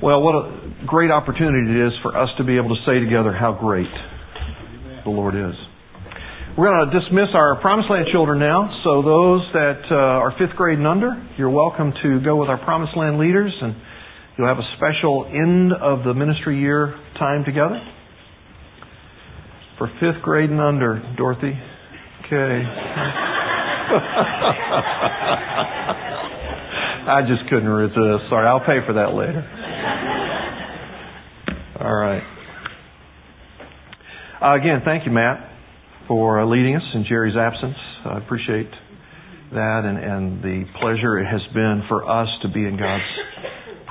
Well, 0.00 0.22
what 0.22 0.34
a 0.34 0.86
great 0.86 1.10
opportunity 1.10 1.74
it 1.74 1.86
is 1.88 1.92
for 2.02 2.16
us 2.16 2.28
to 2.38 2.44
be 2.44 2.56
able 2.56 2.68
to 2.70 2.80
say 2.86 3.02
together 3.02 3.34
how 3.34 3.58
great 3.58 3.90
the 5.02 5.10
Lord 5.10 5.34
is. 5.34 5.58
We're 6.56 6.70
going 6.70 6.86
to 6.86 7.00
dismiss 7.00 7.34
our 7.34 7.60
Promised 7.60 7.90
Land 7.90 8.06
children 8.12 8.38
now. 8.38 8.70
So 8.84 9.02
those 9.02 9.42
that 9.54 9.82
uh, 9.90 10.22
are 10.22 10.30
fifth 10.38 10.54
grade 10.54 10.78
and 10.78 10.86
under, 10.86 11.18
you're 11.36 11.50
welcome 11.50 11.92
to 12.04 12.20
go 12.22 12.36
with 12.36 12.48
our 12.48 12.62
Promised 12.62 12.96
Land 12.96 13.18
leaders, 13.18 13.50
and 13.60 13.74
you'll 14.38 14.46
have 14.46 14.58
a 14.58 14.70
special 14.78 15.26
end 15.34 15.72
of 15.74 16.04
the 16.04 16.14
ministry 16.14 16.60
year 16.60 16.94
time 17.18 17.42
together. 17.44 17.82
For 19.78 19.90
fifth 19.98 20.22
grade 20.22 20.50
and 20.50 20.60
under, 20.60 21.02
Dorothy. 21.16 21.58
Okay. 22.22 22.62
I 27.10 27.22
just 27.26 27.50
couldn't 27.50 27.66
resist. 27.68 28.30
Sorry, 28.30 28.46
I'll 28.46 28.60
pay 28.60 28.78
for 28.86 28.94
that 28.94 29.14
later. 29.14 29.57
All 31.80 31.94
right. 31.94 32.22
Uh, 34.42 34.56
again, 34.58 34.82
thank 34.84 35.06
you, 35.06 35.12
Matt, 35.12 35.48
for 36.08 36.40
uh, 36.40 36.46
leading 36.46 36.74
us 36.74 36.82
in 36.92 37.04
Jerry's 37.08 37.36
absence. 37.36 37.76
I 38.04 38.18
appreciate 38.18 38.66
that 39.52 39.82
and, 39.86 39.96
and 39.96 40.42
the 40.42 40.64
pleasure 40.80 41.20
it 41.20 41.26
has 41.30 41.40
been 41.54 41.84
for 41.86 42.02
us 42.02 42.26
to 42.42 42.48
be 42.48 42.66
in 42.66 42.76
God's 42.76 43.06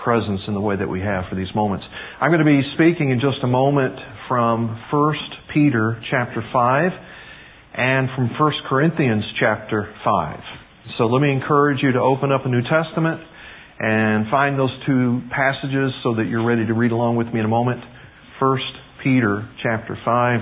presence 0.04 0.42
in 0.50 0.54
the 0.54 0.60
way 0.60 0.76
that 0.76 0.90
we 0.90 1.00
have 1.00 1.26
for 1.30 1.36
these 1.36 1.48
moments. 1.56 1.86
I'm 2.20 2.30
going 2.30 2.44
to 2.44 2.46
be 2.46 2.60
speaking 2.76 3.12
in 3.12 3.22
just 3.22 3.42
a 3.44 3.48
moment 3.48 3.96
from 4.28 4.68
1 4.92 5.16
Peter 5.54 6.04
chapter 6.12 6.44
5 6.52 6.92
and 7.74 8.10
from 8.18 8.30
1 8.38 8.52
Corinthians 8.68 9.24
chapter 9.40 9.96
5. 10.04 10.40
So 10.98 11.06
let 11.06 11.22
me 11.22 11.32
encourage 11.32 11.82
you 11.82 11.94
to 11.94 12.02
open 12.02 12.34
up 12.34 12.46
a 12.46 12.50
New 12.50 12.64
Testament 12.64 13.22
and 13.80 14.30
find 14.30 14.58
those 14.58 14.74
two 14.86 15.22
passages 15.30 15.92
so 16.04 16.16
that 16.16 16.26
you're 16.28 16.46
ready 16.46 16.66
to 16.66 16.74
read 16.74 16.92
along 16.92 17.16
with 17.16 17.28
me 17.28 17.40
in 17.40 17.46
a 17.46 17.50
moment. 17.50 17.82
1 18.40 18.60
Peter 19.04 19.48
chapter 19.62 19.98
5 20.04 20.40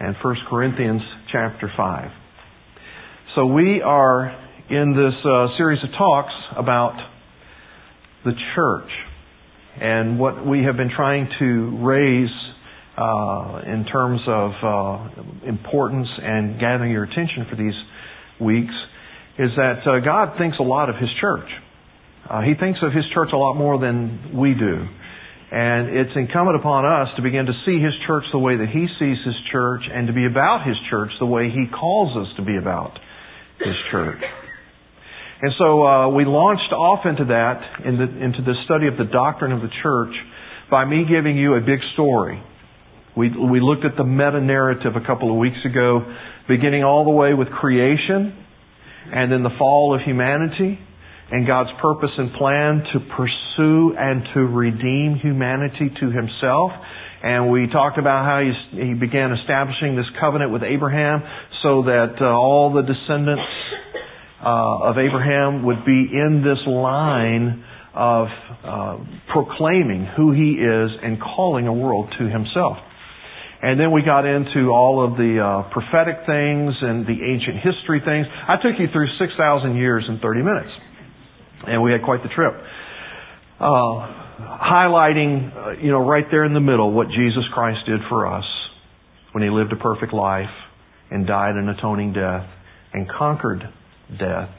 and 0.00 0.16
1 0.22 0.36
Corinthians 0.48 1.02
chapter 1.32 1.70
5. 1.76 2.10
So 3.34 3.46
we 3.46 3.82
are 3.82 4.28
in 4.70 4.94
this 4.94 5.14
uh, 5.24 5.56
series 5.56 5.82
of 5.82 5.90
talks 5.96 6.32
about 6.56 6.96
the 8.24 8.32
church 8.54 8.90
and 9.80 10.18
what 10.18 10.46
we 10.46 10.64
have 10.64 10.76
been 10.76 10.90
trying 10.94 11.28
to 11.38 11.78
raise 11.84 12.30
uh, 12.96 13.62
in 13.66 13.84
terms 13.84 14.20
of 14.26 14.50
uh, 14.62 15.46
importance 15.46 16.08
and 16.20 16.58
gathering 16.58 16.90
your 16.90 17.04
attention 17.04 17.46
for 17.48 17.56
these 17.56 17.74
weeks 18.40 18.74
is 19.38 19.50
that 19.56 19.86
uh, 19.86 20.04
God 20.04 20.36
thinks 20.36 20.56
a 20.58 20.64
lot 20.64 20.90
of 20.90 20.96
His 20.96 21.08
church. 21.20 21.48
Uh, 22.28 22.42
he 22.42 22.52
thinks 22.54 22.80
of 22.82 22.92
His 22.92 23.04
church 23.14 23.30
a 23.32 23.36
lot 23.36 23.54
more 23.54 23.80
than 23.80 24.36
we 24.36 24.52
do. 24.52 24.84
And 25.50 25.88
it's 25.96 26.12
incumbent 26.14 26.60
upon 26.60 26.84
us 26.84 27.08
to 27.16 27.22
begin 27.22 27.46
to 27.46 27.56
see 27.64 27.80
His 27.80 27.94
church 28.06 28.24
the 28.32 28.38
way 28.38 28.56
that 28.56 28.68
He 28.68 28.86
sees 29.00 29.16
His 29.24 29.36
church 29.50 29.80
and 29.90 30.06
to 30.08 30.12
be 30.12 30.26
about 30.26 30.66
His 30.66 30.76
church 30.90 31.10
the 31.18 31.26
way 31.26 31.48
He 31.48 31.64
calls 31.72 32.16
us 32.16 32.36
to 32.36 32.44
be 32.44 32.56
about 32.56 32.98
His 33.58 33.74
church. 33.90 34.20
And 35.40 35.52
so 35.56 35.86
uh, 35.86 36.08
we 36.10 36.26
launched 36.26 36.72
off 36.72 37.06
into 37.06 37.24
that, 37.32 37.86
in 37.86 37.96
the, 37.96 38.04
into 38.04 38.42
the 38.42 38.54
study 38.66 38.88
of 38.88 38.98
the 38.98 39.10
doctrine 39.10 39.52
of 39.52 39.62
the 39.62 39.72
church, 39.82 40.12
by 40.70 40.84
me 40.84 41.06
giving 41.08 41.38
you 41.38 41.54
a 41.54 41.60
big 41.60 41.78
story. 41.94 42.42
We, 43.16 43.30
we 43.30 43.60
looked 43.60 43.86
at 43.86 43.96
the 43.96 44.04
meta 44.04 44.40
narrative 44.40 44.92
a 44.96 45.06
couple 45.06 45.30
of 45.30 45.38
weeks 45.38 45.64
ago, 45.64 46.04
beginning 46.46 46.84
all 46.84 47.04
the 47.04 47.10
way 47.10 47.32
with 47.32 47.48
creation 47.48 48.44
and 49.10 49.32
then 49.32 49.42
the 49.42 49.54
fall 49.58 49.94
of 49.94 50.02
humanity 50.04 50.78
and 51.30 51.46
God's 51.46 51.70
purpose 51.80 52.10
and 52.16 52.32
plan 52.32 52.84
to 52.92 53.00
pursue 53.00 53.94
and 53.98 54.22
to 54.34 54.40
redeem 54.40 55.18
humanity 55.22 55.90
to 56.00 56.06
Himself. 56.10 56.72
And 57.22 57.50
we 57.50 57.66
talked 57.66 57.98
about 57.98 58.24
how 58.24 58.40
he, 58.40 58.94
began 58.94 59.32
establishing 59.32 59.96
this 59.96 60.06
covenant 60.20 60.52
with 60.52 60.62
Abraham 60.62 61.22
so 61.62 61.82
that 61.82 62.14
uh, 62.20 62.24
all 62.24 62.72
the 62.72 62.82
descendants 62.82 63.42
uh, 64.38 64.88
of 64.88 64.98
Abraham 64.98 65.66
would 65.66 65.84
be 65.84 66.06
in 66.14 66.44
this 66.46 66.62
line 66.66 67.64
of 67.92 68.28
uh, 68.62 68.96
proclaiming 69.32 70.06
who 70.16 70.30
he 70.30 70.62
is 70.62 70.90
and 71.02 71.20
calling 71.20 71.66
a 71.66 71.72
world 71.72 72.14
to 72.20 72.30
himself. 72.30 72.78
And 73.60 73.80
then 73.80 73.90
we 73.90 74.02
got 74.06 74.22
into 74.22 74.70
all 74.70 75.02
of 75.02 75.18
the 75.18 75.42
uh, 75.42 75.74
prophetic 75.74 76.22
things 76.22 76.70
and 76.78 77.02
the 77.02 77.18
ancient 77.18 77.58
history 77.66 77.98
things. 78.06 78.30
I 78.30 78.54
took 78.62 78.78
you 78.78 78.86
through 78.94 79.10
6,000 79.18 79.74
years 79.74 80.06
in 80.08 80.20
30 80.22 80.42
minutes 80.46 80.70
and 81.66 81.82
we 81.82 81.92
had 81.92 82.02
quite 82.02 82.22
the 82.22 82.28
trip. 82.28 82.54
Uh, 83.60 84.28
highlighting, 84.38 85.50
uh, 85.56 85.70
you 85.82 85.90
know, 85.90 85.98
right 85.98 86.24
there 86.30 86.44
in 86.44 86.54
the 86.54 86.60
middle 86.60 86.92
what 86.92 87.08
Jesus 87.08 87.44
Christ 87.52 87.80
did 87.86 88.00
for 88.08 88.26
us 88.26 88.44
when 89.32 89.42
He 89.42 89.50
lived 89.50 89.72
a 89.72 89.76
perfect 89.76 90.12
life 90.12 90.50
and 91.10 91.26
died 91.26 91.56
an 91.56 91.68
atoning 91.68 92.12
death 92.12 92.48
and 92.92 93.08
conquered 93.08 93.62
death 94.18 94.50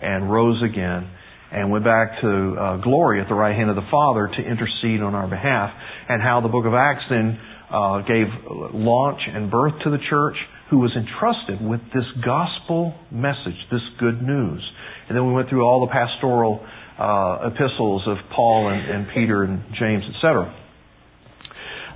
and 0.00 0.30
rose 0.30 0.62
again 0.62 1.10
and 1.50 1.70
went 1.70 1.84
back 1.84 2.20
to 2.20 2.28
uh, 2.28 2.76
glory 2.78 3.20
at 3.20 3.28
the 3.28 3.34
right 3.34 3.56
hand 3.56 3.70
of 3.70 3.76
the 3.76 3.88
Father 3.90 4.28
to 4.28 4.42
intercede 4.42 5.00
on 5.00 5.14
our 5.14 5.28
behalf, 5.28 5.70
and 6.08 6.22
how 6.22 6.40
the 6.42 6.48
book 6.48 6.66
of 6.66 6.74
Acts 6.74 7.04
then 7.08 7.38
uh, 7.70 8.00
gave 8.02 8.26
launch 8.74 9.20
and 9.26 9.50
birth 9.50 9.72
to 9.84 9.90
the 9.90 9.98
church 10.10 10.36
who 10.70 10.78
was 10.78 10.92
entrusted 10.96 11.66
with 11.66 11.80
this 11.94 12.04
gospel 12.24 12.94
message, 13.10 13.56
this 13.70 13.80
good 13.98 14.22
news. 14.22 14.62
And 15.08 15.16
then 15.16 15.26
we 15.26 15.32
went 15.32 15.48
through 15.48 15.64
all 15.64 15.86
the 15.86 15.92
pastoral 15.92 16.60
uh, 16.98 17.48
epistles 17.48 18.02
of 18.06 18.18
Paul 18.34 18.68
and, 18.68 18.90
and 18.90 19.06
Peter 19.14 19.44
and 19.44 19.62
James, 19.78 20.04
etc. 20.14 20.54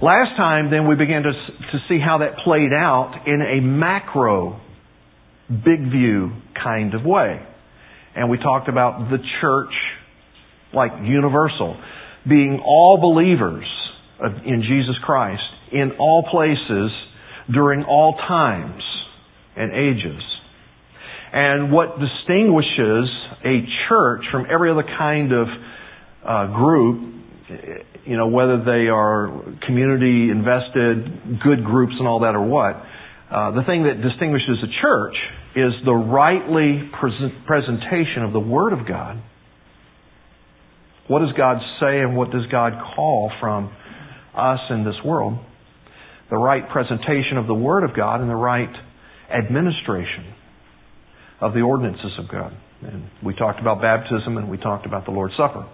Last 0.01 0.37
time, 0.37 0.71
then, 0.71 0.89
we 0.89 0.97
began 0.97 1.23
to, 1.23 1.31
to 1.33 1.79
see 1.89 1.99
how 2.01 2.19
that 2.19 2.43
played 2.45 2.73
out 2.73 3.23
in 3.27 3.41
a 3.41 3.61
macro, 3.61 4.61
big 5.49 5.81
view 5.93 6.33
kind 6.61 6.95
of 6.95 7.05
way. 7.05 7.41
And 8.17 8.29
we 8.29 8.39
talked 8.39 8.69
about 8.69 9.11
the 9.11 9.19
church, 9.41 9.73
like 10.75 10.91
universal, 11.05 11.81
being 12.29 12.61
all 12.65 12.99
believers 13.01 13.65
in 14.45 14.63
Jesus 14.63 14.97
Christ 15.05 15.43
in 15.73 15.93
all 15.99 16.25
places 16.31 16.91
during 17.51 17.85
all 17.85 18.15
times 18.29 18.83
and 19.57 19.73
ages. 19.73 20.23
And 21.33 21.73
what 21.73 21.99
distinguishes 21.99 23.09
a 23.45 23.65
church 23.89 24.25
from 24.31 24.47
every 24.51 24.71
other 24.71 24.85
kind 24.85 25.33
of 25.33 25.49
uh, 26.25 26.47
group, 26.55 27.15
you 28.05 28.17
know, 28.17 28.29
whether 28.29 28.59
they 28.59 28.89
are 28.89 29.43
community 29.67 30.31
invested, 30.31 31.41
good 31.43 31.65
groups 31.65 31.95
and 31.99 32.07
all 32.07 32.21
that 32.21 32.35
or 32.35 32.47
what, 32.47 32.77
uh, 33.31 33.51
the 33.53 33.63
thing 33.67 33.85
that 33.85 34.03
distinguishes 34.03 34.59
a 34.63 34.83
church 34.83 35.17
is 35.57 35.73
the 35.85 35.95
rightly 35.95 36.91
present 37.01 37.47
presentation 37.47 38.25
of 38.25 38.33
the 38.33 38.41
Word 38.41 38.73
of 38.73 38.87
God. 38.87 39.23
What 41.09 41.21
does 41.21 41.33
God 41.37 41.59
say 41.81 42.01
and 42.01 42.17
what 42.17 42.31
does 42.31 42.47
God 42.51 42.73
call 42.95 43.33
from 43.41 43.73
us 44.37 44.61
in 44.71 44.85
this 44.85 44.97
world? 45.05 45.39
The 46.33 46.39
right 46.39 46.65
presentation 46.73 47.37
of 47.37 47.47
the 47.47 47.53
Word 47.53 47.85
of 47.85 47.95
God 47.95 48.23
and 48.23 48.31
the 48.31 48.35
right 48.35 48.73
administration 49.29 50.33
of 51.43 51.53
the 51.53 51.61
ordinances 51.61 52.17
of 52.19 52.33
God. 52.33 52.57
And 52.81 53.05
we 53.23 53.35
talked 53.35 53.61
about 53.61 53.83
baptism 53.83 54.39
and 54.39 54.49
we 54.49 54.57
talked 54.57 54.87
about 54.87 55.05
the 55.05 55.11
Lord's 55.11 55.35
Supper. 55.37 55.69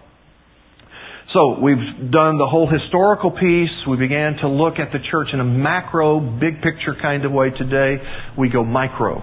So 1.32 1.60
we've 1.60 2.10
done 2.10 2.38
the 2.42 2.48
whole 2.50 2.66
historical 2.66 3.30
piece. 3.30 3.70
We 3.88 3.98
began 3.98 4.34
to 4.40 4.48
look 4.48 4.80
at 4.80 4.90
the 4.90 4.98
church 5.10 5.28
in 5.32 5.38
a 5.38 5.44
macro, 5.44 6.18
big 6.18 6.60
picture 6.60 6.96
kind 7.00 7.24
of 7.24 7.30
way. 7.30 7.50
Today 7.50 8.02
we 8.36 8.48
go 8.48 8.64
micro. 8.64 9.22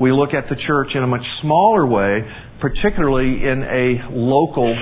We 0.00 0.12
look 0.12 0.34
at 0.34 0.48
the 0.50 0.56
church 0.66 0.88
in 0.94 1.02
a 1.02 1.06
much 1.06 1.24
smaller 1.40 1.86
way, 1.86 2.20
particularly 2.60 3.42
in 3.42 3.62
a 3.62 4.12
local 4.12 4.76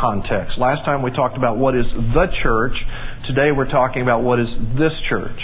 context. 0.00 0.58
Last 0.58 0.84
time 0.84 1.02
we 1.02 1.10
talked 1.10 1.36
about 1.36 1.56
what 1.56 1.76
is 1.76 1.84
the 1.94 2.26
church. 2.42 2.76
Today 3.26 3.52
we're 3.54 3.70
talking 3.70 4.00
about 4.00 4.22
what 4.22 4.40
is 4.40 4.48
this 4.78 4.92
church. 5.10 5.38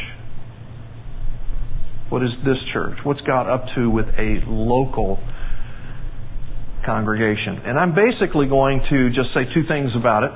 What 2.08 2.22
is 2.22 2.30
this 2.42 2.56
church? 2.72 2.96
What's 3.04 3.20
God 3.20 3.52
up 3.52 3.66
to 3.76 3.90
with 3.90 4.06
a 4.16 4.40
local 4.46 5.18
congregation? 6.86 7.60
And 7.66 7.78
I'm 7.78 7.94
basically 7.94 8.46
going 8.48 8.80
to 8.88 9.08
just 9.10 9.28
say 9.34 9.44
two 9.52 9.68
things 9.68 9.90
about 9.94 10.24
it. 10.24 10.30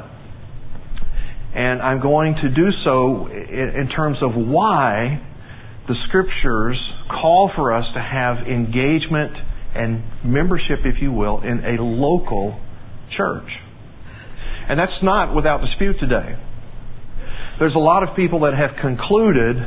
And 1.54 1.80
I'm 1.80 2.02
going 2.02 2.34
to 2.42 2.48
do 2.50 2.68
so 2.84 3.26
in 3.28 3.88
terms 3.96 4.18
of 4.20 4.32
why 4.34 5.26
the 5.88 5.94
scriptures 6.08 6.78
call 7.08 7.50
for 7.56 7.72
us 7.72 7.86
to 7.94 8.00
have 8.00 8.46
engagement 8.46 9.32
and 9.74 10.04
membership, 10.24 10.80
if 10.84 11.00
you 11.00 11.10
will, 11.10 11.40
in 11.40 11.64
a 11.64 11.82
local 11.82 12.60
church. 13.16 13.48
And 14.68 14.78
that's 14.78 15.02
not 15.02 15.34
without 15.34 15.62
dispute 15.62 15.96
today. 15.98 16.36
There's 17.60 17.76
a 17.76 17.78
lot 17.78 18.02
of 18.02 18.16
people 18.16 18.48
that 18.48 18.56
have 18.56 18.80
concluded 18.80 19.60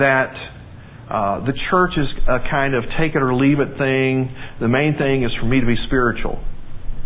that 0.00 0.32
uh, 1.12 1.44
the 1.44 1.52
church 1.68 1.92
is 1.92 2.08
a 2.24 2.40
kind 2.48 2.72
of 2.72 2.88
take 2.96 3.12
it 3.12 3.20
or 3.20 3.36
leave 3.36 3.60
it 3.60 3.76
thing. 3.76 4.32
The 4.64 4.72
main 4.72 4.96
thing 4.96 5.28
is 5.28 5.30
for 5.36 5.44
me 5.44 5.60
to 5.60 5.66
be 5.68 5.76
spiritual. 5.84 6.40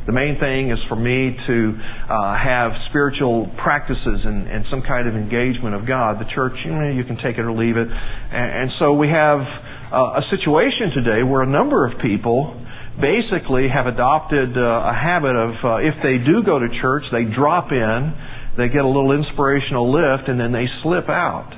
The 0.06 0.14
main 0.14 0.38
thing 0.38 0.70
is 0.70 0.78
for 0.86 0.94
me 0.94 1.34
to 1.34 1.74
uh, 1.74 2.38
have 2.38 2.70
spiritual 2.88 3.50
practices 3.58 4.22
and, 4.22 4.46
and 4.46 4.64
some 4.70 4.86
kind 4.86 5.10
of 5.10 5.18
engagement 5.18 5.74
of 5.74 5.90
God. 5.90 6.22
The 6.22 6.30
church, 6.30 6.54
you 6.64 6.70
know, 6.70 6.94
you 6.94 7.02
can 7.02 7.18
take 7.18 7.34
it 7.34 7.42
or 7.42 7.50
leave 7.50 7.74
it. 7.74 7.90
And, 7.90 8.48
and 8.62 8.70
so 8.78 8.94
we 8.94 9.10
have 9.10 9.42
uh, 9.42 10.22
a 10.22 10.24
situation 10.30 11.02
today 11.02 11.26
where 11.26 11.42
a 11.42 11.50
number 11.50 11.82
of 11.82 11.98
people 11.98 12.54
basically 13.02 13.66
have 13.66 13.90
adopted 13.90 14.54
uh, 14.54 14.86
a 14.86 14.94
habit 14.94 15.34
of 15.34 15.50
uh, 15.66 15.82
if 15.82 15.98
they 16.06 16.22
do 16.22 16.46
go 16.46 16.62
to 16.62 16.70
church, 16.78 17.02
they 17.10 17.26
drop 17.26 17.74
in, 17.74 18.14
they 18.58 18.68
get 18.68 18.84
a 18.84 18.90
little 18.90 19.12
inspirational 19.12 19.88
lift, 19.88 20.28
and 20.28 20.38
then 20.38 20.52
they 20.52 20.66
slip 20.82 21.08
out. 21.08 21.54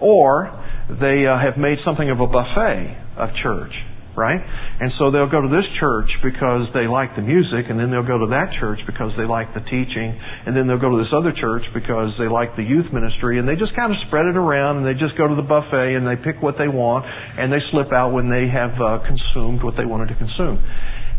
Or 0.00 0.54
they 0.88 1.26
uh, 1.26 1.36
have 1.36 1.58
made 1.58 1.78
something 1.84 2.08
of 2.08 2.20
a 2.20 2.26
buffet 2.26 2.96
of 3.18 3.28
church 3.42 3.74
right? 4.18 4.42
And 4.42 4.90
so 4.98 5.14
they'll 5.14 5.30
go 5.30 5.38
to 5.38 5.46
this 5.46 5.64
church 5.78 6.10
because 6.26 6.66
they 6.74 6.90
like 6.90 7.14
the 7.14 7.22
music, 7.22 7.70
and 7.70 7.78
then 7.78 7.94
they'll 7.94 8.02
go 8.06 8.18
to 8.18 8.34
that 8.34 8.50
church 8.58 8.82
because 8.82 9.14
they 9.14 9.22
like 9.22 9.54
the 9.54 9.62
teaching, 9.70 10.10
and 10.18 10.58
then 10.58 10.66
they'll 10.66 10.82
go 10.82 10.90
to 10.90 10.98
this 10.98 11.14
other 11.14 11.30
church 11.30 11.62
because 11.70 12.10
they 12.18 12.26
like 12.26 12.58
the 12.58 12.66
youth 12.66 12.90
ministry, 12.90 13.38
and 13.38 13.46
they 13.46 13.54
just 13.54 13.78
kind 13.78 13.94
of 13.94 13.98
spread 14.10 14.26
it 14.26 14.34
around, 14.34 14.82
and 14.82 14.84
they 14.84 14.98
just 14.98 15.14
go 15.14 15.30
to 15.30 15.38
the 15.38 15.46
buffet, 15.46 15.94
and 15.94 16.02
they 16.02 16.18
pick 16.18 16.42
what 16.42 16.58
they 16.58 16.66
want, 16.66 17.06
and 17.06 17.54
they 17.54 17.62
slip 17.70 17.94
out 17.94 18.10
when 18.10 18.26
they 18.26 18.50
have 18.50 18.74
uh, 18.82 18.98
consumed 19.06 19.62
what 19.62 19.78
they 19.78 19.86
wanted 19.86 20.10
to 20.10 20.18
consume. 20.18 20.58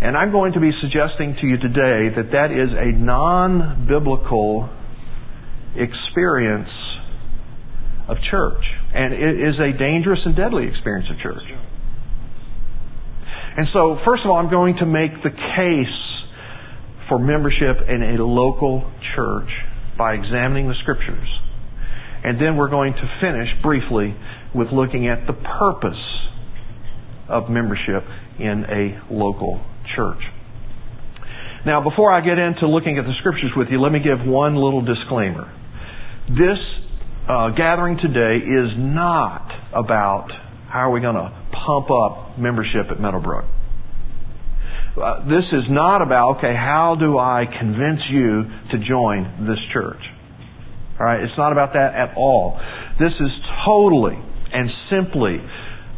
And 0.03 0.15
I'm 0.19 0.31
going 0.35 0.51
to 0.59 0.59
be 0.59 0.71
suggesting 0.83 1.39
to 1.39 1.47
you 1.47 1.55
today 1.55 2.11
that 2.19 2.35
that 2.35 2.51
is 2.51 2.71
a 2.75 2.91
non-biblical 2.91 4.67
experience 5.75 6.69
of 8.07 8.17
church. 8.29 8.63
And 8.93 9.13
it 9.13 9.37
is 9.37 9.55
a 9.59 9.77
dangerous 9.77 10.19
and 10.25 10.35
deadly 10.35 10.67
experience 10.67 11.09
of 11.11 11.19
church. 11.19 11.43
And 13.57 13.67
so, 13.73 13.97
first 14.05 14.23
of 14.23 14.31
all, 14.31 14.37
I'm 14.37 14.49
going 14.49 14.77
to 14.77 14.85
make 14.85 15.11
the 15.23 15.29
case 15.29 15.99
for 17.07 17.19
membership 17.19 17.77
in 17.89 18.15
a 18.15 18.23
local 18.23 18.89
church 19.15 19.49
by 19.97 20.13
examining 20.13 20.67
the 20.67 20.75
scriptures. 20.81 21.27
And 22.23 22.39
then 22.39 22.57
we're 22.57 22.69
going 22.69 22.93
to 22.93 23.07
finish 23.21 23.49
briefly 23.61 24.15
with 24.55 24.69
looking 24.71 25.07
at 25.07 25.27
the 25.27 25.33
purpose 25.33 25.99
of 27.27 27.49
membership 27.49 28.03
in 28.39 28.65
a 28.65 29.13
local 29.13 29.61
church. 29.95 30.21
Now, 31.65 31.83
before 31.83 32.11
I 32.13 32.21
get 32.21 32.37
into 32.39 32.67
looking 32.67 32.97
at 32.97 33.05
the 33.05 33.13
scriptures 33.19 33.51
with 33.55 33.67
you, 33.69 33.81
let 33.81 33.91
me 33.91 33.99
give 33.99 34.25
one 34.25 34.55
little 34.55 34.81
disclaimer. 34.81 35.51
This 36.29 36.61
uh, 37.27 37.49
gathering 37.57 37.97
today 37.97 38.37
is 38.45 38.77
not 38.77 39.49
about 39.73 40.29
how 40.69 40.85
are 40.85 40.91
we 40.91 41.01
going 41.01 41.15
to 41.15 41.33
pump 41.65 41.89
up 41.89 42.37
membership 42.37 42.85
at 42.91 43.01
Meadowbrook? 43.01 43.45
Uh, 44.93 45.25
this 45.25 45.49
is 45.51 45.65
not 45.69 46.03
about, 46.03 46.37
okay, 46.37 46.53
how 46.53 46.95
do 46.99 47.17
I 47.17 47.45
convince 47.49 48.01
you 48.11 48.43
to 48.69 48.77
join 48.77 49.47
this 49.49 49.57
church? 49.73 49.97
All 50.99 51.05
right, 51.07 51.23
it's 51.23 51.33
not 51.35 51.51
about 51.51 51.73
that 51.73 51.95
at 51.95 52.13
all. 52.15 52.61
This 52.99 53.13
is 53.19 53.31
totally 53.65 54.21
and 54.53 54.69
simply 54.91 55.41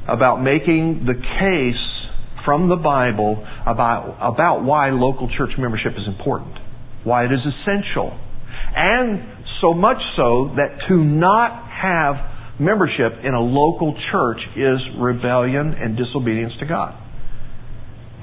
about 0.08 0.42
making 0.42 1.04
the 1.08 1.16
case 1.16 1.84
from 2.46 2.70
the 2.70 2.78
Bible 2.78 3.36
about, 3.68 4.16
about 4.22 4.64
why 4.64 4.92
local 4.92 5.30
church 5.36 5.52
membership 5.58 5.92
is 5.98 6.08
important, 6.08 6.56
why 7.04 7.26
it 7.26 7.32
is 7.34 7.42
essential, 7.44 8.18
and 8.76 9.31
so 9.62 9.74
much 9.74 9.98
so 10.18 10.52
that 10.58 10.78
to 10.90 10.98
not 10.98 11.70
have 11.70 12.60
membership 12.60 13.24
in 13.24 13.34
a 13.34 13.40
local 13.40 13.96
church 14.12 14.42
is 14.58 14.78
rebellion 15.00 15.74
and 15.74 15.98
disobedience 15.98 16.54
to 16.60 16.66
God. 16.66 16.94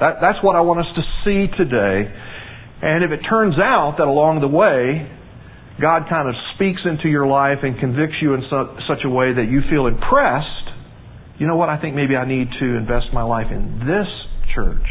That, 0.00 0.18
that's 0.20 0.38
what 0.42 0.54
I 0.54 0.60
want 0.60 0.80
us 0.80 0.90
to 0.94 1.02
see 1.24 1.50
today. 1.56 2.06
And 2.82 3.02
if 3.02 3.10
it 3.10 3.26
turns 3.26 3.58
out 3.58 3.96
that 3.98 4.06
along 4.06 4.40
the 4.40 4.48
way, 4.48 5.10
God 5.80 6.06
kind 6.08 6.28
of 6.28 6.34
speaks 6.54 6.82
into 6.86 7.08
your 7.08 7.26
life 7.26 7.58
and 7.62 7.78
convicts 7.78 8.16
you 8.22 8.34
in 8.34 8.42
su- 8.50 8.78
such 8.86 9.02
a 9.04 9.10
way 9.10 9.34
that 9.34 9.46
you 9.50 9.62
feel 9.70 9.86
impressed, 9.86 10.70
you 11.38 11.46
know 11.46 11.56
what? 11.56 11.68
I 11.68 11.80
think 11.80 11.94
maybe 11.94 12.14
I 12.14 12.26
need 12.26 12.48
to 12.58 12.66
invest 12.78 13.10
my 13.12 13.22
life 13.22 13.50
in 13.50 13.82
this 13.86 14.10
church. 14.54 14.86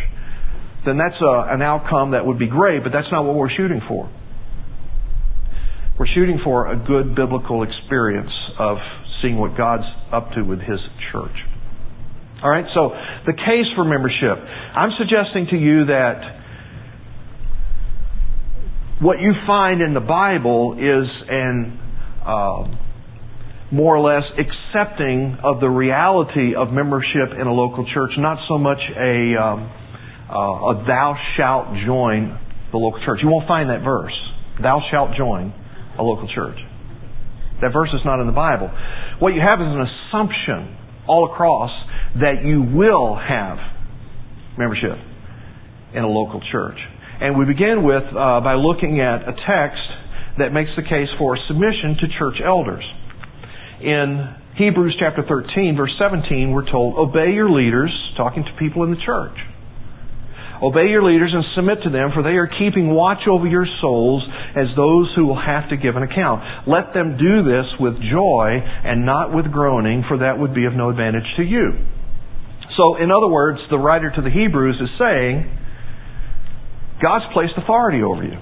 Then 0.85 0.97
that's 0.97 1.19
a, 1.19 1.55
an 1.55 1.61
outcome 1.61 2.11
that 2.11 2.25
would 2.25 2.39
be 2.39 2.47
great, 2.47 2.83
but 2.83 2.91
that's 2.91 3.11
not 3.11 3.23
what 3.23 3.35
we're 3.35 3.51
shooting 3.51 3.81
for. 3.87 4.11
We're 5.99 6.05
shooting 6.13 6.39
for 6.43 6.71
a 6.71 6.75
good 6.77 7.15
biblical 7.15 7.63
experience 7.63 8.29
of 8.59 8.77
seeing 9.21 9.39
what 9.39 9.57
God's 9.57 9.89
up 10.13 10.29
to 10.35 10.43
with 10.43 10.59
His 10.59 10.79
church. 11.11 11.33
All 12.43 12.51
right, 12.51 12.65
so 12.75 12.91
the 13.25 13.33
case 13.33 13.65
for 13.75 13.83
membership. 13.83 14.37
I'm 14.37 14.91
suggesting 14.99 15.47
to 15.49 15.57
you 15.57 15.85
that 15.85 16.37
what 19.01 19.19
you 19.19 19.33
find 19.47 19.81
in 19.81 19.95
the 19.95 19.99
Bible 19.99 20.77
is 20.77 21.09
an 21.29 21.79
uh, 22.23 22.77
more 23.71 23.97
or 23.97 23.99
less 23.99 24.23
accepting 24.37 25.37
of 25.43 25.59
the 25.59 25.67
reality 25.67 26.53
of 26.55 26.69
membership 26.69 27.33
in 27.41 27.47
a 27.47 27.53
local 27.53 27.87
church, 27.91 28.11
not 28.19 28.37
so 28.47 28.59
much 28.59 28.79
a, 28.95 29.33
um, 29.33 29.71
uh, 30.29 30.77
a 30.77 30.83
thou 30.85 31.15
shalt 31.35 31.73
join 31.87 32.39
the 32.71 32.77
local 32.77 33.03
church. 33.03 33.19
You 33.23 33.29
won't 33.29 33.47
find 33.47 33.71
that 33.71 33.83
verse. 33.83 34.13
Thou 34.61 34.79
shalt 34.91 35.17
join 35.17 35.53
a 35.97 36.03
local 36.03 36.27
church. 36.33 36.57
That 37.61 37.73
verse 37.73 37.89
is 37.93 38.01
not 38.05 38.21
in 38.21 38.27
the 38.27 38.37
Bible. 38.37 38.69
What 39.19 39.33
you 39.33 39.41
have 39.41 39.59
is 39.59 39.67
an 39.67 39.81
assumption 39.81 40.77
all 41.07 41.31
across 41.31 41.71
that 42.21 42.45
you 42.45 42.61
will 42.61 43.15
have 43.17 43.57
membership 44.57 44.97
in 45.93 46.03
a 46.03 46.07
local 46.07 46.41
church. 46.51 46.77
And 47.19 47.37
we 47.37 47.45
begin 47.45 47.81
with 47.83 48.03
uh, 48.13 48.41
by 48.41 48.53
looking 48.53 49.01
at 49.01 49.25
a 49.25 49.33
text 49.33 49.81
that 50.37 50.53
makes 50.53 50.69
the 50.77 50.83
case 50.83 51.09
for 51.17 51.37
submission 51.47 51.97
to 52.01 52.05
church 52.19 52.37
elders. 52.45 52.85
In 53.81 54.35
Hebrews 54.57 54.97
chapter 54.99 55.23
13, 55.27 55.75
verse 55.75 55.93
17, 55.97 56.51
we're 56.51 56.69
told, 56.69 56.97
Obey 56.97 57.33
your 57.33 57.49
leaders, 57.49 57.89
talking 58.17 58.43
to 58.43 58.51
people 58.59 58.83
in 58.83 58.91
the 58.91 59.01
church. 59.03 59.37
Obey 60.61 60.89
your 60.89 61.03
leaders 61.03 61.31
and 61.33 61.43
submit 61.55 61.83
to 61.83 61.89
them, 61.89 62.09
for 62.13 62.23
they 62.23 62.37
are 62.41 62.47
keeping 62.47 62.89
watch 62.89 63.27
over 63.29 63.45
your 63.45 63.67
souls 63.81 64.23
as 64.55 64.65
those 64.75 65.13
who 65.15 65.25
will 65.25 65.39
have 65.39 65.69
to 65.69 65.77
give 65.77 65.95
an 65.95 66.03
account. 66.03 66.41
Let 66.65 66.93
them 66.93 67.17
do 67.17 67.43
this 67.45 67.65
with 67.79 67.93
joy 68.01 68.57
and 68.61 69.05
not 69.05 69.33
with 69.33 69.51
groaning, 69.51 70.03
for 70.07 70.17
that 70.19 70.39
would 70.39 70.55
be 70.55 70.65
of 70.65 70.73
no 70.73 70.89
advantage 70.89 71.27
to 71.37 71.43
you. 71.43 71.73
So, 72.75 72.97
in 72.97 73.11
other 73.11 73.27
words, 73.27 73.59
the 73.69 73.77
writer 73.77 74.11
to 74.15 74.21
the 74.21 74.29
Hebrews 74.29 74.77
is 74.81 74.89
saying, 74.97 75.45
God's 77.01 77.25
placed 77.33 77.53
authority 77.57 78.01
over 78.01 78.23
you. 78.23 78.37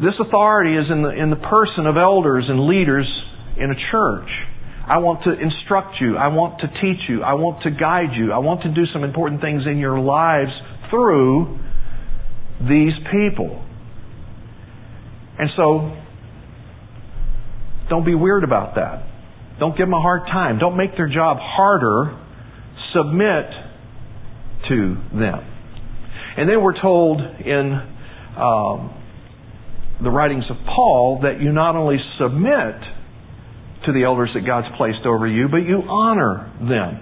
This 0.00 0.16
authority 0.20 0.76
is 0.76 0.86
in 0.90 1.02
the, 1.02 1.10
in 1.10 1.28
the 1.28 1.36
person 1.36 1.86
of 1.86 1.96
elders 1.96 2.44
and 2.48 2.66
leaders 2.66 3.08
in 3.56 3.70
a 3.70 3.76
church. 3.92 4.28
I 4.90 4.98
want 4.98 5.22
to 5.22 5.30
instruct 5.30 6.00
you. 6.00 6.16
I 6.16 6.26
want 6.34 6.60
to 6.62 6.66
teach 6.66 7.08
you. 7.08 7.22
I 7.22 7.34
want 7.34 7.62
to 7.62 7.70
guide 7.70 8.10
you. 8.12 8.32
I 8.32 8.38
want 8.38 8.62
to 8.62 8.74
do 8.74 8.90
some 8.92 9.04
important 9.04 9.40
things 9.40 9.62
in 9.64 9.78
your 9.78 10.00
lives 10.00 10.50
through 10.90 11.60
these 12.58 12.98
people. 13.06 13.64
And 15.38 15.48
so, 15.56 15.96
don't 17.88 18.04
be 18.04 18.16
weird 18.16 18.42
about 18.42 18.74
that. 18.74 19.06
Don't 19.60 19.76
give 19.78 19.86
them 19.86 19.94
a 19.94 20.02
hard 20.02 20.26
time. 20.26 20.58
Don't 20.58 20.76
make 20.76 20.96
their 20.96 21.08
job 21.08 21.36
harder. 21.38 22.18
Submit 22.92 23.46
to 24.70 24.96
them. 25.14 25.46
And 26.36 26.50
then 26.50 26.64
we're 26.64 26.80
told 26.82 27.20
in 27.20 27.78
um, 28.36 28.90
the 30.02 30.10
writings 30.10 30.44
of 30.50 30.56
Paul 30.66 31.20
that 31.22 31.40
you 31.40 31.52
not 31.52 31.76
only 31.76 31.98
submit 32.18 32.74
to 33.86 33.92
the 33.92 34.04
elders 34.04 34.30
that 34.34 34.46
God's 34.46 34.68
placed 34.76 35.06
over 35.06 35.26
you, 35.26 35.48
but 35.48 35.64
you 35.64 35.82
honor 35.88 36.52
them. 36.60 37.00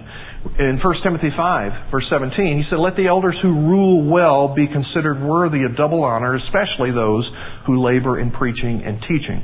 In 0.57 0.79
1 0.79 0.95
Timothy 1.03 1.35
5, 1.35 1.91
verse 1.91 2.07
17, 2.09 2.63
he 2.63 2.63
said, 2.69 2.79
Let 2.79 2.95
the 2.95 3.07
elders 3.07 3.35
who 3.41 3.51
rule 3.51 4.07
well 4.07 4.55
be 4.55 4.67
considered 4.67 5.19
worthy 5.19 5.67
of 5.67 5.75
double 5.75 6.03
honor, 6.03 6.35
especially 6.35 6.91
those 6.95 7.27
who 7.67 7.83
labor 7.83 8.19
in 8.19 8.31
preaching 8.31 8.81
and 8.85 9.01
teaching. 9.03 9.43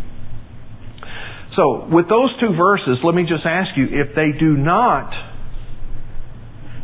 So, 1.55 1.87
with 1.91 2.07
those 2.07 2.31
two 2.39 2.55
verses, 2.55 2.99
let 3.03 3.15
me 3.15 3.23
just 3.23 3.45
ask 3.45 3.75
you 3.75 3.87
if 3.91 4.15
they 4.15 4.31
do 4.39 4.55
not 4.55 5.11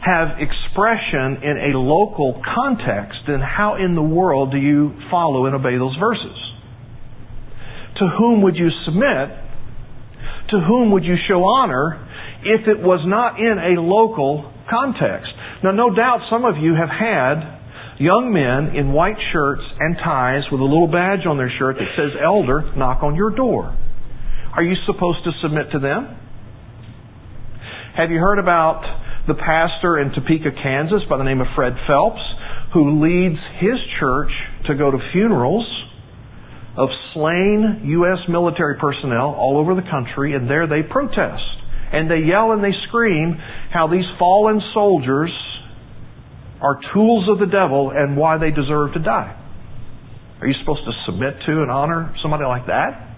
have 0.03 0.39
expression 0.39 1.43
in 1.43 1.71
a 1.71 1.77
local 1.77 2.41
context, 2.55 3.19
then 3.27 3.39
how 3.39 3.75
in 3.75 3.95
the 3.95 4.01
world 4.01 4.51
do 4.51 4.57
you 4.57 4.91
follow 5.11 5.45
and 5.45 5.55
obey 5.55 5.77
those 5.77 5.95
verses? 5.99 6.35
To 7.99 8.09
whom 8.17 8.41
would 8.41 8.55
you 8.55 8.69
submit 8.85 9.40
to 10.51 10.59
whom 10.59 10.91
would 10.91 11.03
you 11.03 11.15
show 11.27 11.43
honor 11.43 12.07
if 12.43 12.67
it 12.67 12.79
was 12.79 12.99
not 13.07 13.39
in 13.39 13.75
a 13.75 13.81
local 13.81 14.51
context? 14.69 15.31
Now, 15.63 15.71
no 15.71 15.93
doubt 15.93 16.27
some 16.29 16.45
of 16.45 16.57
you 16.57 16.75
have 16.75 16.89
had 16.89 17.61
young 17.99 18.33
men 18.33 18.75
in 18.75 18.93
white 18.93 19.19
shirts 19.31 19.61
and 19.79 19.95
ties 20.03 20.43
with 20.51 20.59
a 20.59 20.67
little 20.67 20.87
badge 20.87 21.25
on 21.29 21.37
their 21.37 21.51
shirt 21.57 21.77
that 21.77 21.89
says 21.95 22.17
elder 22.17 22.73
knock 22.75 23.03
on 23.03 23.15
your 23.15 23.29
door. 23.29 23.77
Are 24.55 24.63
you 24.63 24.75
supposed 24.85 25.23
to 25.23 25.31
submit 25.41 25.71
to 25.71 25.79
them? 25.79 26.17
Have 27.95 28.09
you 28.09 28.19
heard 28.19 28.39
about 28.39 28.83
the 29.27 29.35
pastor 29.35 29.99
in 29.99 30.11
Topeka, 30.11 30.51
Kansas 30.63 31.03
by 31.09 31.17
the 31.17 31.23
name 31.23 31.41
of 31.41 31.47
Fred 31.55 31.73
Phelps, 31.87 32.23
who 32.73 33.03
leads 33.03 33.39
his 33.59 33.77
church 33.99 34.31
to 34.67 34.75
go 34.75 34.89
to 34.89 34.97
funerals 35.13 35.67
of 36.77 36.89
slain 37.13 37.81
U.S. 37.83 38.19
military 38.29 38.77
personnel 38.79 39.35
all 39.37 39.57
over 39.57 39.75
the 39.75 39.87
country, 39.89 40.33
and 40.33 40.49
there 40.49 40.67
they 40.67 40.83
protest. 40.83 41.43
And 41.91 42.09
they 42.09 42.23
yell 42.23 42.53
and 42.53 42.63
they 42.63 42.71
scream 42.87 43.35
how 43.73 43.87
these 43.87 44.07
fallen 44.17 44.61
soldiers 44.73 45.31
are 46.61 46.79
tools 46.93 47.27
of 47.27 47.39
the 47.39 47.51
devil 47.51 47.91
and 47.93 48.15
why 48.15 48.37
they 48.37 48.51
deserve 48.51 48.93
to 48.93 48.99
die. 48.99 49.35
Are 50.39 50.47
you 50.47 50.55
supposed 50.61 50.85
to 50.85 50.93
submit 51.05 51.35
to 51.45 51.51
and 51.61 51.69
honor 51.69 52.15
somebody 52.21 52.45
like 52.45 52.67
that? 52.67 53.11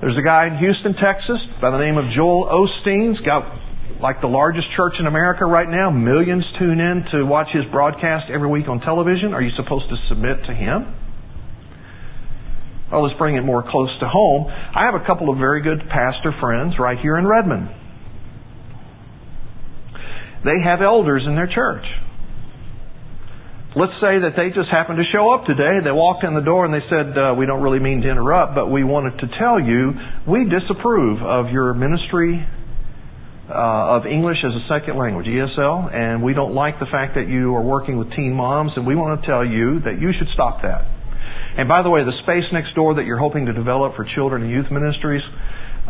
There's 0.00 0.16
a 0.16 0.24
guy 0.24 0.48
in 0.48 0.56
Houston, 0.56 0.94
Texas, 0.96 1.36
by 1.60 1.70
the 1.70 1.78
name 1.78 1.98
of 1.98 2.08
Joel 2.16 2.48
Osteen. 2.48 3.12
He's 3.12 3.26
got 3.26 3.44
like 4.00 4.22
the 4.22 4.32
largest 4.32 4.66
church 4.74 4.94
in 4.98 5.06
America 5.06 5.44
right 5.44 5.68
now. 5.68 5.90
Millions 5.90 6.44
tune 6.58 6.80
in 6.80 7.04
to 7.12 7.26
watch 7.26 7.48
his 7.52 7.68
broadcast 7.70 8.32
every 8.32 8.48
week 8.48 8.66
on 8.66 8.80
television. 8.80 9.34
Are 9.34 9.42
you 9.42 9.52
supposed 9.60 9.90
to 9.90 9.96
submit 10.08 10.40
to 10.48 10.54
him? 10.54 10.88
Well, 12.90 13.06
let's 13.06 13.16
bring 13.18 13.36
it 13.36 13.42
more 13.42 13.62
close 13.62 13.90
to 14.00 14.08
home. 14.08 14.46
I 14.50 14.86
have 14.90 15.00
a 15.00 15.06
couple 15.06 15.30
of 15.30 15.38
very 15.38 15.62
good 15.62 15.78
pastor 15.88 16.34
friends 16.40 16.74
right 16.78 16.98
here 16.98 17.16
in 17.18 17.26
Redmond. 17.26 17.68
They 20.44 20.58
have 20.64 20.80
elders 20.82 21.22
in 21.26 21.36
their 21.36 21.46
church. 21.46 21.84
Let's 23.76 23.94
say 24.02 24.18
that 24.26 24.34
they 24.34 24.50
just 24.50 24.66
happened 24.66 24.98
to 24.98 25.06
show 25.14 25.30
up 25.30 25.46
today. 25.46 25.78
They 25.84 25.94
walked 25.94 26.24
in 26.24 26.34
the 26.34 26.42
door 26.42 26.64
and 26.66 26.74
they 26.74 26.82
said, 26.90 27.14
uh, 27.14 27.34
We 27.38 27.46
don't 27.46 27.62
really 27.62 27.78
mean 27.78 28.02
to 28.02 28.10
interrupt, 28.10 28.56
but 28.56 28.66
we 28.66 28.82
wanted 28.82 29.20
to 29.22 29.26
tell 29.38 29.62
you 29.62 29.94
we 30.26 30.50
disapprove 30.50 31.22
of 31.22 31.52
your 31.54 31.72
ministry 31.74 32.42
uh, 33.48 33.98
of 33.98 34.06
English 34.06 34.38
as 34.42 34.50
a 34.50 34.64
second 34.66 34.98
language, 34.98 35.26
ESL, 35.26 35.94
and 35.94 36.22
we 36.22 36.34
don't 36.34 36.54
like 36.54 36.80
the 36.80 36.86
fact 36.90 37.14
that 37.14 37.28
you 37.28 37.54
are 37.54 37.62
working 37.62 37.98
with 37.98 38.10
teen 38.14 38.32
moms, 38.32 38.72
and 38.74 38.86
we 38.86 38.96
want 38.96 39.20
to 39.20 39.26
tell 39.26 39.46
you 39.46 39.78
that 39.86 40.00
you 40.00 40.10
should 40.18 40.28
stop 40.34 40.62
that. 40.62 40.99
And 41.58 41.68
by 41.68 41.82
the 41.82 41.90
way, 41.90 42.04
the 42.04 42.16
space 42.22 42.44
next 42.52 42.74
door 42.74 42.94
that 42.94 43.04
you're 43.04 43.18
hoping 43.18 43.46
to 43.46 43.52
develop 43.52 43.96
for 43.96 44.06
children 44.14 44.42
and 44.42 44.50
youth 44.50 44.70
ministries, 44.70 45.22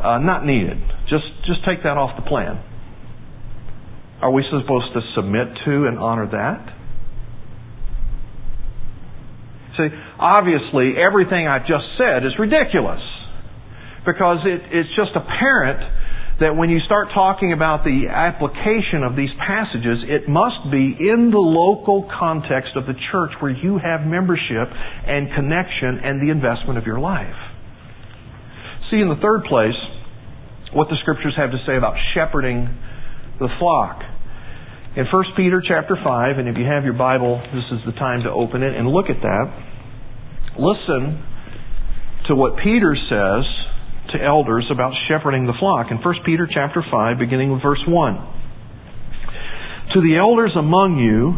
uh, 0.02 0.18
not 0.18 0.44
needed. 0.44 0.78
Just 1.08 1.26
just 1.46 1.64
take 1.64 1.82
that 1.84 1.96
off 1.96 2.16
the 2.16 2.26
plan. 2.28 2.62
Are 4.22 4.30
we 4.30 4.44
supposed 4.50 4.92
to 4.94 5.00
submit 5.14 5.48
to 5.64 5.86
and 5.86 5.98
honor 5.98 6.28
that? 6.28 6.76
See, 9.76 9.88
obviously, 10.18 10.92
everything 11.00 11.48
I've 11.48 11.66
just 11.66 11.84
said 11.96 12.26
is 12.26 12.32
ridiculous. 12.38 13.00
Because 14.04 14.44
it, 14.44 14.60
it's 14.72 14.88
just 14.96 15.12
apparent 15.16 15.80
that 16.40 16.56
when 16.56 16.70
you 16.70 16.80
start 16.88 17.08
talking 17.12 17.52
about 17.52 17.84
the 17.84 18.08
application 18.08 19.04
of 19.04 19.14
these 19.14 19.28
passages, 19.36 20.00
it 20.08 20.24
must 20.24 20.72
be 20.72 20.96
in 20.96 21.28
the 21.28 21.38
local 21.38 22.08
context 22.08 22.72
of 22.76 22.88
the 22.88 22.96
church 23.12 23.36
where 23.40 23.52
you 23.52 23.76
have 23.76 24.08
membership 24.08 24.72
and 24.72 25.28
connection 25.36 26.00
and 26.00 26.16
the 26.16 26.32
investment 26.32 26.80
of 26.80 26.88
your 26.88 26.98
life. 26.98 27.36
See, 28.90 29.04
in 29.04 29.12
the 29.12 29.20
third 29.20 29.44
place, 29.52 29.76
what 30.72 30.88
the 30.88 30.96
scriptures 31.04 31.34
have 31.36 31.52
to 31.52 31.60
say 31.68 31.76
about 31.76 31.94
shepherding 32.16 32.72
the 33.38 33.48
flock. 33.60 34.00
In 34.96 35.04
1 35.12 35.24
Peter 35.36 35.60
chapter 35.60 35.94
5, 35.94 36.38
and 36.38 36.48
if 36.48 36.56
you 36.56 36.64
have 36.64 36.84
your 36.84 36.96
Bible, 36.96 37.36
this 37.52 37.68
is 37.68 37.84
the 37.84 37.92
time 37.92 38.24
to 38.24 38.30
open 38.30 38.62
it 38.64 38.74
and 38.74 38.88
look 38.88 39.12
at 39.12 39.20
that. 39.20 39.46
Listen 40.56 41.20
to 42.28 42.34
what 42.34 42.56
Peter 42.56 42.96
says 42.96 43.59
to 44.12 44.22
elders 44.22 44.66
about 44.70 44.92
shepherding 45.08 45.46
the 45.46 45.52
flock. 45.58 45.90
In 45.90 45.98
1 45.98 46.14
Peter 46.24 46.48
chapter 46.52 46.82
5, 46.82 47.18
beginning 47.18 47.52
with 47.52 47.62
verse 47.62 47.82
1. 47.86 48.14
To 49.94 50.00
the 50.00 50.16
elders 50.16 50.52
among 50.56 50.98
you, 50.98 51.34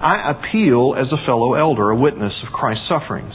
I 0.00 0.30
appeal 0.30 0.94
as 0.96 1.12
a 1.12 1.26
fellow 1.26 1.54
elder, 1.54 1.90
a 1.90 1.96
witness 1.96 2.32
of 2.46 2.52
Christ's 2.52 2.88
sufferings, 2.88 3.34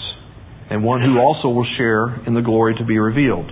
and 0.70 0.84
one 0.84 1.02
who 1.02 1.20
also 1.20 1.50
will 1.50 1.68
share 1.78 2.25
in 2.25 2.34
the 2.34 2.42
glory 2.42 2.75
to 2.80 2.86
be 2.86 2.98
revealed. 2.98 3.52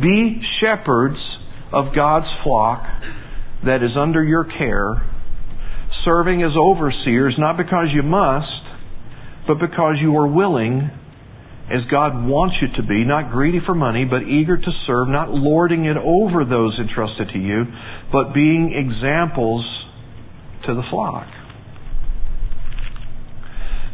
Be 0.00 0.40
shepherds 0.60 1.18
of 1.72 1.94
God's 1.94 2.28
flock 2.44 2.84
that 3.64 3.82
is 3.82 3.96
under 3.98 4.22
your 4.22 4.44
care, 4.44 5.08
serving 6.04 6.42
as 6.42 6.52
overseers, 6.56 7.34
not 7.38 7.56
because 7.56 7.88
you 7.92 8.02
must, 8.02 8.46
but 9.46 9.58
because 9.58 9.96
you 10.00 10.16
are 10.16 10.26
willing, 10.26 10.90
as 11.70 11.80
God 11.90 12.26
wants 12.26 12.56
you 12.60 12.68
to 12.76 12.82
be, 12.86 13.04
not 13.04 13.30
greedy 13.30 13.60
for 13.64 13.74
money, 13.74 14.04
but 14.04 14.22
eager 14.22 14.56
to 14.56 14.70
serve, 14.86 15.08
not 15.08 15.30
lording 15.30 15.84
it 15.84 15.96
over 15.96 16.44
those 16.44 16.78
entrusted 16.78 17.28
to 17.32 17.38
you, 17.38 17.64
but 18.10 18.34
being 18.34 18.74
examples 18.74 19.64
to 20.66 20.74
the 20.74 20.82
flock. 20.90 21.26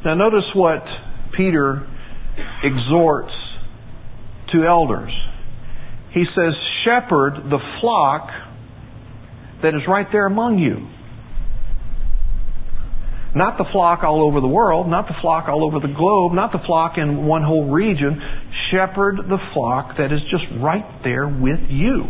Now, 0.04 0.14
notice 0.14 0.44
what 0.54 0.82
Peter 1.36 1.86
exhorts 2.62 3.32
to 4.52 4.64
elders. 4.64 5.12
He 6.12 6.24
says, 6.34 6.54
Shepherd 6.84 7.50
the 7.50 7.58
flock 7.80 8.30
that 9.62 9.74
is 9.74 9.82
right 9.88 10.06
there 10.10 10.26
among 10.26 10.58
you. 10.58 10.86
Not 13.34 13.58
the 13.58 13.66
flock 13.72 14.02
all 14.04 14.26
over 14.26 14.40
the 14.40 14.48
world, 14.48 14.88
not 14.88 15.06
the 15.06 15.14
flock 15.20 15.48
all 15.48 15.64
over 15.64 15.80
the 15.80 15.92
globe, 15.92 16.32
not 16.32 16.50
the 16.50 16.64
flock 16.66 16.96
in 16.96 17.26
one 17.26 17.42
whole 17.42 17.70
region. 17.70 18.20
Shepherd 18.70 19.16
the 19.28 19.38
flock 19.52 19.98
that 19.98 20.12
is 20.12 20.20
just 20.30 20.44
right 20.60 20.86
there 21.04 21.28
with 21.28 21.60
you. 21.68 22.04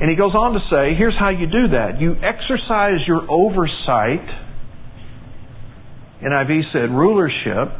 And 0.00 0.10
he 0.10 0.16
goes 0.16 0.34
on 0.34 0.54
to 0.54 0.60
say, 0.70 0.96
here's 0.98 1.14
how 1.18 1.28
you 1.30 1.46
do 1.46 1.68
that. 1.76 2.00
You 2.00 2.16
exercise 2.16 3.06
your 3.06 3.30
oversight, 3.30 4.26
NIV 6.24 6.72
said 6.72 6.90
rulership, 6.90 7.76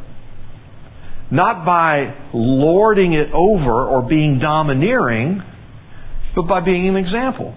not 1.33 1.65
by 1.65 2.15
lording 2.33 3.15
it 3.15 3.33
over 3.33 3.89
or 3.89 4.07
being 4.09 4.39
domineering, 4.41 5.43
but 6.37 6.43
by 6.43 6.61
being 6.61 6.89
an 6.89 6.97
example. 6.97 7.57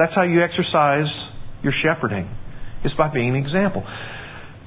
That's 0.00 0.16
how 0.16 0.24
you 0.24 0.40
exercise 0.40 1.12
your 1.62 1.76
shepherding. 1.84 2.24
It's 2.84 2.96
by 2.96 3.12
being 3.12 3.36
an 3.36 3.36
example. 3.36 3.84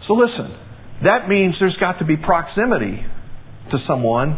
So 0.07 0.13
listen, 0.13 0.53
that 1.01 1.27
means 1.27 1.55
there's 1.59 1.77
got 1.81 1.97
to 1.99 2.05
be 2.05 2.17
proximity 2.17 3.01
to 3.71 3.77
someone 3.87 4.37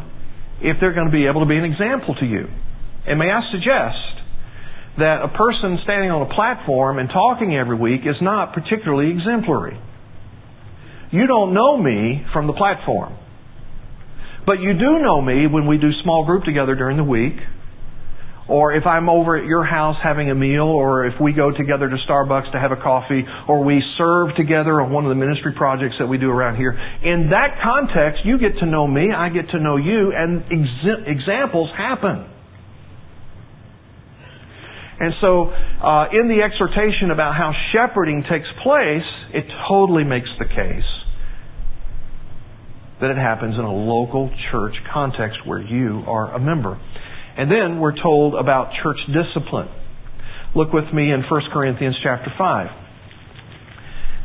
if 0.61 0.77
they're 0.79 0.93
going 0.95 1.07
to 1.07 1.11
be 1.11 1.27
able 1.27 1.41
to 1.41 1.51
be 1.51 1.57
an 1.57 1.65
example 1.65 2.15
to 2.15 2.25
you. 2.25 2.47
And 3.05 3.19
may 3.19 3.27
I 3.27 3.43
suggest 3.51 3.99
that 4.97 5.19
a 5.19 5.27
person 5.35 5.83
standing 5.83 6.11
on 6.11 6.31
a 6.31 6.33
platform 6.33 6.97
and 6.97 7.09
talking 7.09 7.53
every 7.53 7.75
week 7.75 8.07
is 8.07 8.15
not 8.21 8.53
particularly 8.53 9.11
exemplary. 9.11 9.77
You 11.11 11.27
don't 11.27 11.53
know 11.53 11.75
me 11.75 12.23
from 12.31 12.47
the 12.47 12.53
platform. 12.53 13.19
But 14.45 14.61
you 14.61 14.71
do 14.71 15.03
know 15.03 15.21
me 15.21 15.47
when 15.47 15.67
we 15.67 15.77
do 15.77 15.91
small 16.03 16.25
group 16.25 16.45
together 16.45 16.75
during 16.75 16.95
the 16.95 17.03
week 17.03 17.35
or 18.47 18.73
if 18.73 18.85
I'm 18.85 19.09
over 19.09 19.37
at 19.37 19.45
your 19.45 19.65
house 19.65 19.95
having 20.03 20.29
a 20.29 20.35
meal, 20.35 20.63
or 20.63 21.05
if 21.05 21.19
we 21.19 21.33
go 21.33 21.51
together 21.51 21.89
to 21.89 21.97
Starbucks 22.07 22.51
to 22.51 22.59
have 22.59 22.71
a 22.71 22.75
coffee, 22.75 23.23
or 23.47 23.63
we 23.63 23.81
serve 23.97 24.35
together 24.37 24.81
on 24.81 24.91
one 24.91 25.05
of 25.05 25.09
the 25.09 25.15
ministry 25.15 25.53
projects 25.57 25.95
that 25.99 26.05
we 26.05 26.17
do 26.17 26.29
around 26.29 26.57
here. 26.57 26.71
In 27.03 27.29
that 27.31 27.57
context, 27.63 28.21
you 28.23 28.37
get 28.37 28.59
to 28.59 28.65
know 28.65 28.85
me, 28.85 29.09
I 29.11 29.29
get 29.29 29.49
to 29.49 29.59
know 29.59 29.77
you, 29.77 30.13
and 30.15 30.43
ex- 30.45 31.07
examples 31.07 31.71
happen. 31.75 32.29
And 34.99 35.13
so, 35.19 35.49
uh, 35.49 36.07
in 36.13 36.29
the 36.29 36.41
exhortation 36.41 37.11
about 37.11 37.35
how 37.35 37.51
shepherding 37.73 38.23
takes 38.29 38.47
place, 38.63 39.03
it 39.33 39.45
totally 39.67 40.03
makes 40.03 40.29
the 40.39 40.45
case 40.45 40.87
that 43.01 43.09
it 43.09 43.17
happens 43.17 43.55
in 43.55 43.65
a 43.65 43.73
local 43.73 44.29
church 44.51 44.75
context 44.93 45.39
where 45.45 45.61
you 45.61 46.03
are 46.07 46.33
a 46.33 46.39
member. 46.39 46.79
And 47.37 47.51
then 47.51 47.79
we're 47.79 48.01
told 48.01 48.35
about 48.35 48.71
church 48.81 48.97
discipline. 49.07 49.67
Look 50.55 50.71
with 50.71 50.93
me 50.93 51.11
in 51.11 51.23
1 51.29 51.41
Corinthians 51.51 51.95
chapter 52.01 52.31
5. 52.37 52.67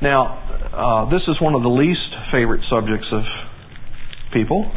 Now, 0.01 0.39
uh, 0.73 1.11
this 1.11 1.23
is 1.27 1.41
one 1.43 1.55
of 1.55 1.63
the 1.63 1.69
least 1.69 2.15
favorite 2.33 2.63
subjects 2.71 3.09
of 3.13 3.23
people 4.33 4.71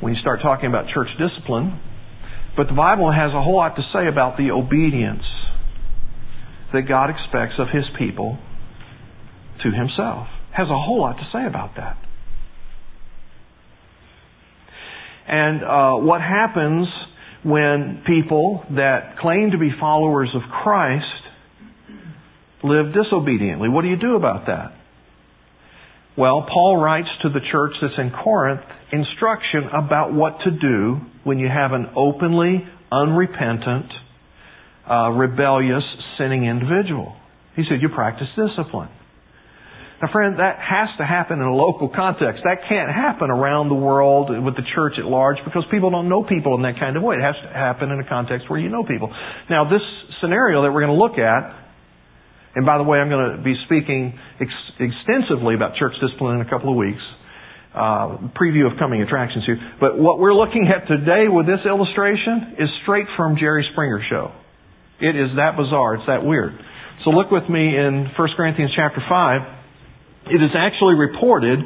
when 0.00 0.14
you 0.14 0.20
start 0.20 0.40
talking 0.42 0.66
about 0.66 0.86
church 0.92 1.08
discipline. 1.16 1.80
But 2.56 2.66
the 2.66 2.74
Bible 2.74 3.10
has 3.12 3.30
a 3.32 3.40
whole 3.40 3.56
lot 3.56 3.76
to 3.76 3.82
say 3.94 4.08
about 4.08 4.36
the 4.36 4.50
obedience 4.50 5.24
that 6.74 6.82
God 6.88 7.08
expects 7.08 7.54
of 7.58 7.68
His 7.72 7.84
people 7.98 8.36
to 9.62 9.70
Himself. 9.70 10.26
Has 10.50 10.66
a 10.68 10.76
whole 10.76 11.00
lot 11.00 11.16
to 11.16 11.28
say 11.32 11.46
about 11.46 11.76
that. 11.76 11.96
And 15.28 15.62
uh, 15.62 16.04
what 16.04 16.20
happens 16.20 16.88
when 17.44 18.02
people 18.06 18.64
that 18.76 19.18
claim 19.20 19.50
to 19.50 19.58
be 19.58 19.70
followers 19.78 20.30
of 20.34 20.42
Christ 20.62 21.04
live 22.62 22.94
disobediently. 22.94 23.68
What 23.68 23.82
do 23.82 23.88
you 23.88 23.96
do 23.96 24.14
about 24.16 24.46
that? 24.46 24.72
Well, 26.16 26.46
Paul 26.52 26.76
writes 26.76 27.08
to 27.22 27.30
the 27.30 27.40
church 27.40 27.72
that's 27.80 27.94
in 27.98 28.10
Corinth 28.10 28.60
instruction 28.92 29.64
about 29.72 30.12
what 30.12 30.38
to 30.44 30.50
do 30.50 31.00
when 31.24 31.38
you 31.38 31.48
have 31.48 31.72
an 31.72 31.86
openly 31.96 32.64
unrepentant, 32.92 33.90
uh, 34.88 35.10
rebellious, 35.10 35.82
sinning 36.18 36.44
individual. 36.44 37.16
He 37.56 37.64
said, 37.68 37.80
You 37.80 37.88
practice 37.88 38.28
discipline. 38.36 38.90
Now, 40.02 40.10
friend, 40.10 40.34
that 40.42 40.58
has 40.58 40.90
to 40.98 41.06
happen 41.06 41.38
in 41.38 41.46
a 41.46 41.54
local 41.54 41.86
context. 41.86 42.42
That 42.42 42.66
can't 42.68 42.90
happen 42.90 43.30
around 43.30 43.70
the 43.70 43.78
world 43.78 44.34
with 44.34 44.58
the 44.58 44.66
church 44.74 44.98
at 44.98 45.06
large 45.06 45.38
because 45.46 45.62
people 45.70 45.94
don't 45.94 46.08
know 46.10 46.26
people 46.26 46.58
in 46.58 46.62
that 46.66 46.74
kind 46.82 46.98
of 46.98 47.06
way. 47.06 47.14
It 47.14 47.22
has 47.22 47.38
to 47.38 47.54
happen 47.54 47.86
in 47.94 48.02
a 48.02 48.08
context 48.10 48.50
where 48.50 48.58
you 48.58 48.68
know 48.68 48.82
people. 48.82 49.14
Now, 49.48 49.70
this 49.70 49.80
scenario 50.20 50.66
that 50.66 50.74
we're 50.74 50.82
going 50.82 50.98
to 50.98 50.98
look 50.98 51.22
at, 51.22 51.54
and 52.58 52.66
by 52.66 52.78
the 52.78 52.84
way, 52.84 52.98
I'm 52.98 53.14
going 53.14 53.38
to 53.38 53.42
be 53.46 53.54
speaking 53.70 54.18
ex- 54.42 54.74
extensively 54.82 55.54
about 55.54 55.78
church 55.78 55.94
discipline 56.02 56.42
in 56.42 56.42
a 56.42 56.50
couple 56.50 56.74
of 56.74 56.76
weeks. 56.76 57.02
Uh, 57.72 58.28
preview 58.34 58.66
of 58.68 58.76
coming 58.82 59.00
attractions 59.00 59.46
here. 59.46 59.56
But 59.80 59.96
what 59.96 60.18
we're 60.18 60.34
looking 60.34 60.68
at 60.68 60.84
today 60.90 61.30
with 61.30 61.46
this 61.46 61.64
illustration 61.64 62.58
is 62.58 62.68
straight 62.82 63.06
from 63.16 63.38
Jerry 63.38 63.64
Springer 63.72 64.02
show. 64.10 64.34
It 65.00 65.14
is 65.14 65.30
that 65.38 65.56
bizarre. 65.56 65.94
It's 65.94 66.06
that 66.10 66.26
weird. 66.26 66.52
So 67.06 67.10
look 67.10 67.30
with 67.30 67.48
me 67.48 67.78
in 67.78 68.10
1 68.12 68.28
Corinthians 68.36 68.72
chapter 68.76 69.00
5. 69.08 69.61
It 70.26 70.38
is 70.42 70.54
actually 70.54 70.94
reported 70.94 71.58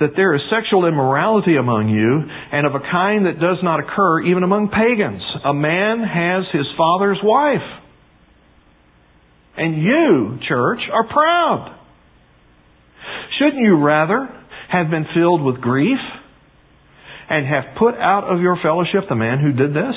that 0.00 0.10
there 0.16 0.34
is 0.34 0.40
sexual 0.50 0.86
immorality 0.86 1.56
among 1.56 1.88
you, 1.88 2.22
and 2.52 2.66
of 2.66 2.74
a 2.74 2.80
kind 2.80 3.26
that 3.26 3.40
does 3.40 3.58
not 3.62 3.80
occur 3.80 4.22
even 4.22 4.42
among 4.42 4.68
pagans. 4.68 5.22
A 5.44 5.52
man 5.52 5.98
has 6.02 6.44
his 6.52 6.66
father's 6.78 7.18
wife. 7.22 7.66
And 9.56 9.82
you, 9.82 10.38
church, 10.48 10.80
are 10.92 11.06
proud. 11.06 11.80
Shouldn't 13.38 13.62
you 13.62 13.76
rather 13.78 14.28
have 14.70 14.90
been 14.90 15.06
filled 15.14 15.42
with 15.42 15.60
grief 15.60 15.98
and 17.30 17.46
have 17.46 17.76
put 17.78 17.94
out 17.94 18.24
of 18.24 18.40
your 18.40 18.58
fellowship 18.62 19.08
the 19.08 19.14
man 19.14 19.38
who 19.40 19.52
did 19.52 19.74
this? 19.74 19.94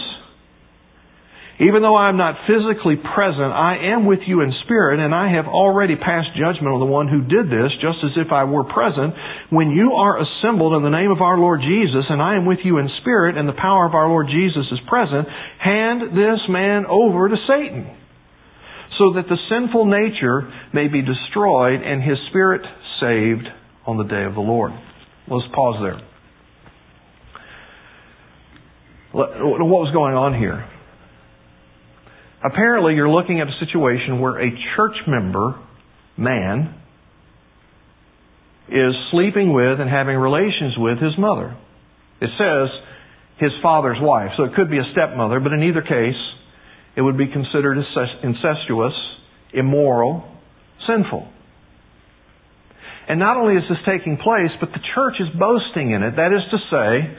Even 1.59 1.81
though 1.81 1.97
I 1.97 2.09
am 2.09 2.17
not 2.17 2.45
physically 2.45 3.01
present, 3.01 3.49
I 3.49 3.89
am 3.89 4.05
with 4.05 4.21
you 4.27 4.41
in 4.41 4.53
spirit, 4.63 5.01
and 5.01 5.09
I 5.09 5.33
have 5.33 5.49
already 5.49 5.95
passed 5.95 6.37
judgment 6.37 6.69
on 6.69 6.79
the 6.79 6.85
one 6.85 7.09
who 7.09 7.25
did 7.25 7.49
this, 7.49 7.73
just 7.81 7.97
as 8.05 8.13
if 8.13 8.31
I 8.31 8.45
were 8.45 8.63
present. 8.63 9.17
When 9.49 9.73
you 9.73 9.97
are 9.97 10.21
assembled 10.21 10.77
in 10.77 10.83
the 10.85 10.93
name 10.93 11.09
of 11.09 11.25
our 11.25 11.35
Lord 11.35 11.61
Jesus, 11.65 12.05
and 12.13 12.21
I 12.21 12.35
am 12.35 12.45
with 12.45 12.59
you 12.63 12.77
in 12.77 12.87
spirit, 13.01 13.41
and 13.41 13.49
the 13.49 13.57
power 13.57 13.89
of 13.89 13.95
our 13.95 14.07
Lord 14.07 14.27
Jesus 14.29 14.69
is 14.71 14.77
present, 14.85 15.27
hand 15.57 16.13
this 16.13 16.45
man 16.47 16.85
over 16.85 17.27
to 17.27 17.35
Satan, 17.49 17.89
so 19.01 19.13
that 19.17 19.25
the 19.25 19.41
sinful 19.49 19.89
nature 19.89 20.53
may 20.77 20.87
be 20.87 21.01
destroyed 21.01 21.81
and 21.81 22.03
his 22.03 22.21
spirit 22.29 22.61
saved 23.01 23.49
on 23.87 23.97
the 23.97 24.05
day 24.05 24.25
of 24.29 24.35
the 24.35 24.45
Lord. 24.45 24.73
Let's 25.27 25.49
pause 25.55 25.81
there. 25.81 26.01
What 29.11 29.39
was 29.41 29.91
going 29.91 30.13
on 30.13 30.37
here? 30.37 30.69
Apparently, 32.44 32.94
you're 32.94 33.10
looking 33.10 33.41
at 33.41 33.48
a 33.48 33.65
situation 33.65 34.20
where 34.20 34.39
a 34.39 34.51
church 34.75 34.96
member, 35.08 35.60
man, 36.17 36.75
is 38.70 38.94
sleeping 39.12 39.53
with 39.53 39.79
and 39.79 39.89
having 39.89 40.17
relations 40.17 40.75
with 40.77 41.00
his 41.00 41.17
mother. 41.17 41.56
It 42.22 42.29
says 42.38 42.70
his 43.39 43.51
father's 43.62 43.98
wife, 44.01 44.32
so 44.38 44.44
it 44.44 44.53
could 44.56 44.70
be 44.70 44.77
a 44.77 44.91
stepmother, 44.91 45.39
but 45.39 45.53
in 45.53 45.63
either 45.63 45.82
case, 45.82 46.20
it 46.96 47.01
would 47.01 47.17
be 47.17 47.27
considered 47.27 47.77
incestuous, 48.24 48.94
immoral, 49.53 50.27
sinful. 50.88 51.27
And 53.08 53.20
not 53.20 53.38
only 53.38 53.56
is 53.56 53.63
this 53.70 53.77
taking 53.86 54.17
place, 54.17 54.51
but 54.60 54.70
the 54.74 54.84
church 54.94 55.15
is 55.20 55.27
boasting 55.39 55.91
in 55.91 56.03
it. 56.03 56.15
That 56.17 56.34
is 56.34 56.44
to 56.51 56.58
say, 56.70 57.17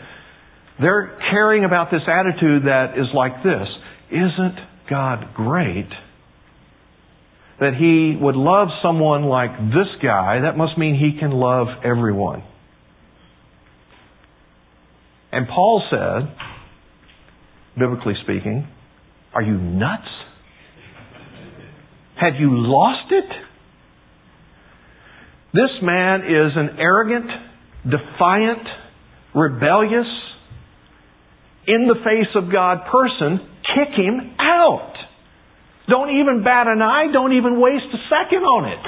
they're 0.80 1.18
caring 1.30 1.64
about 1.64 1.90
this 1.90 2.02
attitude 2.06 2.64
that 2.66 2.98
is 2.98 3.06
like 3.14 3.42
this. 3.42 3.66
Isn't 4.10 4.58
God 4.88 5.34
great 5.34 5.88
that 7.60 7.72
He 7.78 8.16
would 8.20 8.36
love 8.36 8.68
someone 8.82 9.24
like 9.24 9.50
this 9.58 9.88
guy, 10.02 10.40
that 10.42 10.56
must 10.56 10.78
mean 10.78 10.94
He 10.94 11.18
can 11.18 11.30
love 11.30 11.66
everyone. 11.84 12.44
And 15.32 15.46
Paul 15.46 15.82
said, 15.90 16.34
biblically 17.78 18.14
speaking, 18.22 18.66
Are 19.34 19.42
you 19.42 19.58
nuts? 19.58 20.08
Have 22.20 22.34
you 22.38 22.50
lost 22.50 23.12
it? 23.12 23.30
This 25.52 25.70
man 25.82 26.20
is 26.20 26.52
an 26.56 26.78
arrogant, 26.78 27.30
defiant, 27.84 28.66
rebellious, 29.34 30.06
in 31.66 31.86
the 31.86 31.96
face 31.96 32.34
of 32.34 32.50
God 32.50 32.78
person 32.90 33.40
kick 33.74 33.94
him 33.94 34.36
out. 34.68 34.94
Don't 35.88 36.10
even 36.20 36.44
bat 36.44 36.66
an 36.66 36.82
eye, 36.82 37.06
don't 37.12 37.32
even 37.32 37.60
waste 37.60 37.86
a 37.92 38.00
second 38.12 38.44
on 38.44 38.68
it. 38.72 38.84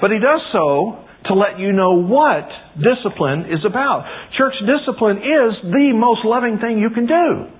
But 0.00 0.10
he 0.12 0.18
does 0.18 0.40
so 0.52 1.04
to 1.26 1.34
let 1.34 1.58
you 1.58 1.72
know 1.72 2.00
what 2.00 2.48
discipline 2.76 3.46
is 3.50 3.64
about. 3.66 4.06
Church 4.38 4.54
discipline 4.60 5.18
is 5.18 5.52
the 5.62 5.92
most 5.94 6.24
loving 6.24 6.58
thing 6.58 6.78
you 6.78 6.90
can 6.90 7.06
do. 7.06 7.50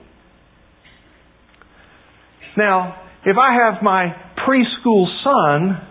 Now, 2.56 2.96
if 3.26 3.36
I 3.36 3.54
have 3.54 3.82
my 3.82 4.14
preschool 4.46 5.06
son 5.22 5.86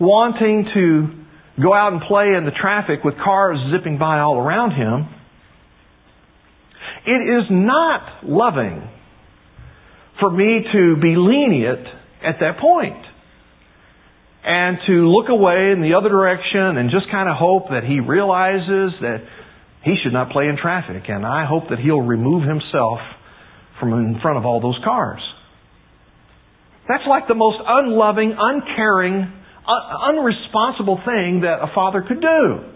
wanting 0.00 0.66
to 0.74 1.62
go 1.62 1.74
out 1.74 1.92
and 1.92 2.02
play 2.02 2.28
in 2.36 2.44
the 2.44 2.52
traffic 2.52 3.04
with 3.04 3.14
cars 3.22 3.58
zipping 3.72 3.98
by 3.98 4.20
all 4.20 4.38
around 4.38 4.72
him, 4.72 5.08
it 7.04 7.40
is 7.40 7.46
not 7.50 8.24
loving 8.24 8.88
for 10.22 10.30
me 10.30 10.62
to 10.72 10.96
be 11.02 11.18
lenient 11.18 11.82
at 12.22 12.38
that 12.38 12.62
point 12.62 13.02
and 14.44 14.78
to 14.86 15.10
look 15.10 15.28
away 15.28 15.74
in 15.74 15.82
the 15.82 15.98
other 15.98 16.08
direction 16.08 16.78
and 16.78 16.90
just 16.94 17.10
kind 17.10 17.28
of 17.28 17.34
hope 17.34 17.70
that 17.70 17.82
he 17.82 17.98
realizes 17.98 18.94
that 19.02 19.18
he 19.82 19.98
should 20.02 20.12
not 20.12 20.30
play 20.30 20.46
in 20.46 20.56
traffic 20.56 21.02
and 21.08 21.26
I 21.26 21.44
hope 21.44 21.70
that 21.70 21.80
he'll 21.80 22.06
remove 22.06 22.46
himself 22.46 23.02
from 23.80 23.92
in 23.94 24.20
front 24.22 24.38
of 24.38 24.46
all 24.46 24.60
those 24.60 24.78
cars. 24.84 25.20
That's 26.86 27.06
like 27.08 27.26
the 27.26 27.34
most 27.34 27.58
unloving, 27.66 28.36
uncaring, 28.38 29.26
unresponsible 29.66 31.02
thing 31.04 31.42
that 31.42 31.58
a 31.62 31.74
father 31.74 32.04
could 32.06 32.20
do. 32.20 32.72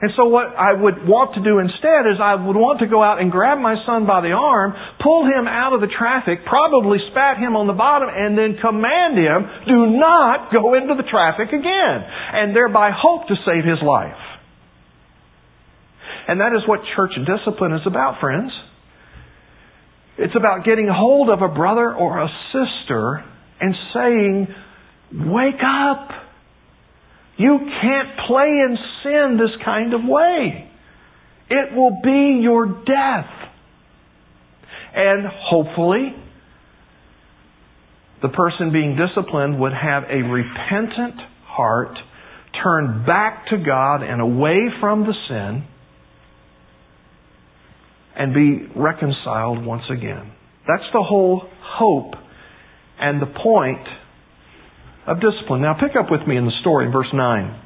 And 0.00 0.10
so 0.16 0.32
what 0.32 0.56
I 0.56 0.72
would 0.72 1.04
want 1.04 1.36
to 1.36 1.44
do 1.44 1.60
instead 1.60 2.08
is 2.08 2.16
I 2.16 2.32
would 2.32 2.56
want 2.56 2.80
to 2.80 2.88
go 2.88 3.04
out 3.04 3.20
and 3.20 3.28
grab 3.28 3.60
my 3.60 3.76
son 3.84 4.08
by 4.08 4.24
the 4.24 4.32
arm, 4.32 4.72
pull 4.96 5.28
him 5.28 5.44
out 5.44 5.76
of 5.76 5.84
the 5.84 5.92
traffic, 5.92 6.40
probably 6.48 6.96
spat 7.12 7.36
him 7.36 7.52
on 7.52 7.68
the 7.68 7.76
bottom, 7.76 8.08
and 8.08 8.32
then 8.32 8.56
command 8.64 9.20
him, 9.20 9.44
do 9.68 9.92
not 10.00 10.48
go 10.48 10.72
into 10.72 10.96
the 10.96 11.04
traffic 11.04 11.52
again. 11.52 11.98
And 12.32 12.56
thereby 12.56 12.96
hope 12.96 13.28
to 13.28 13.36
save 13.44 13.68
his 13.68 13.84
life. 13.84 14.16
And 16.28 16.40
that 16.40 16.56
is 16.56 16.64
what 16.64 16.80
church 16.96 17.12
discipline 17.28 17.76
is 17.76 17.84
about, 17.84 18.20
friends. 18.24 18.52
It's 20.16 20.36
about 20.36 20.64
getting 20.64 20.88
hold 20.88 21.28
of 21.28 21.42
a 21.42 21.52
brother 21.52 21.92
or 21.92 22.24
a 22.24 22.28
sister 22.56 23.24
and 23.60 23.74
saying, 23.92 24.48
wake 25.28 25.60
up. 25.60 26.08
You 27.40 27.56
can't 27.58 28.18
play 28.28 28.48
in 28.48 28.76
sin 29.02 29.38
this 29.38 29.64
kind 29.64 29.94
of 29.94 30.02
way. 30.04 30.70
It 31.48 31.74
will 31.74 31.98
be 32.04 32.42
your 32.42 32.66
death. 32.66 33.30
And 34.94 35.26
hopefully, 35.48 36.14
the 38.20 38.28
person 38.28 38.72
being 38.74 38.94
disciplined 38.94 39.58
would 39.58 39.72
have 39.72 40.02
a 40.10 40.16
repentant 40.16 41.14
heart, 41.46 41.96
turn 42.62 43.06
back 43.06 43.46
to 43.46 43.56
God 43.56 44.02
and 44.02 44.20
away 44.20 44.58
from 44.78 45.04
the 45.04 45.14
sin, 45.26 45.64
and 48.16 48.34
be 48.34 48.68
reconciled 48.78 49.64
once 49.64 49.84
again. 49.90 50.30
That's 50.68 50.92
the 50.92 51.02
whole 51.02 51.48
hope 51.62 52.12
and 53.00 53.22
the 53.22 53.32
point 53.42 53.88
of 55.10 55.18
discipline. 55.20 55.62
Now 55.62 55.74
pick 55.74 55.98
up 55.98 56.06
with 56.10 56.26
me 56.26 56.36
in 56.36 56.46
the 56.46 56.54
story 56.60 56.90
verse 56.90 57.10
9. 57.12 57.62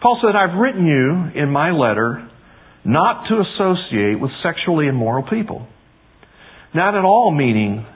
Paul 0.00 0.20
said, 0.22 0.36
I've 0.36 0.58
written 0.58 0.86
you 0.86 1.42
in 1.42 1.50
my 1.50 1.72
letter 1.72 2.30
not 2.84 3.26
to 3.28 3.42
associate 3.42 4.20
with 4.20 4.30
sexually 4.42 4.86
immoral 4.86 5.24
people. 5.28 5.66
Not 6.74 6.94
at 6.94 7.04
all 7.04 7.32
meaning 7.34 7.86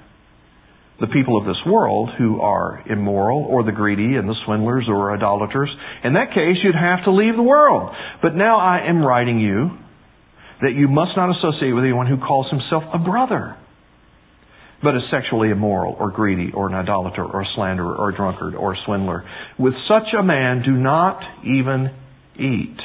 the 1.01 1.07
people 1.07 1.38
of 1.38 1.46
this 1.46 1.59
world 1.64 2.11
who 2.18 2.40
are 2.40 2.83
immoral 2.90 3.44
or 3.44 3.62
the 3.62 3.70
greedy 3.70 4.16
and 4.16 4.29
the 4.29 4.35
swindlers 4.44 4.87
or 4.88 5.14
idolaters. 5.14 5.68
In 6.03 6.14
that 6.14 6.31
case, 6.31 6.57
you'd 6.64 6.74
have 6.74 7.05
to 7.05 7.12
leave 7.12 7.37
the 7.37 7.42
world. 7.42 7.94
But 8.20 8.35
now 8.35 8.59
I 8.59 8.88
am 8.88 9.05
writing 9.05 9.38
you 9.38 9.79
that 10.62 10.74
you 10.74 10.88
must 10.88 11.12
not 11.14 11.31
associate 11.31 11.72
with 11.72 11.85
anyone 11.85 12.09
who 12.09 12.16
calls 12.16 12.51
himself 12.51 12.83
a 12.92 12.98
brother 12.98 13.57
but 14.82 14.94
is 14.94 15.02
sexually 15.10 15.50
immoral 15.50 15.96
or 15.98 16.10
greedy 16.10 16.50
or 16.54 16.68
an 16.68 16.74
idolater 16.74 17.24
or 17.24 17.42
a 17.42 17.46
slanderer 17.54 17.96
or 17.96 18.10
a 18.10 18.16
drunkard 18.16 18.54
or 18.54 18.74
a 18.74 18.76
swindler. 18.86 19.24
With 19.58 19.74
such 19.88 20.14
a 20.18 20.22
man, 20.22 20.62
do 20.64 20.72
not 20.72 21.20
even 21.44 21.94
eat. 22.38 22.78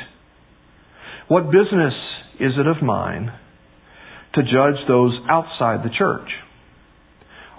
What 1.28 1.46
business 1.46 1.94
is 2.40 2.54
it 2.58 2.68
of 2.68 2.82
mine 2.82 3.32
to 4.34 4.42
judge 4.42 4.82
those 4.88 5.14
outside 5.30 5.84
the 5.84 5.94
church? 5.96 6.30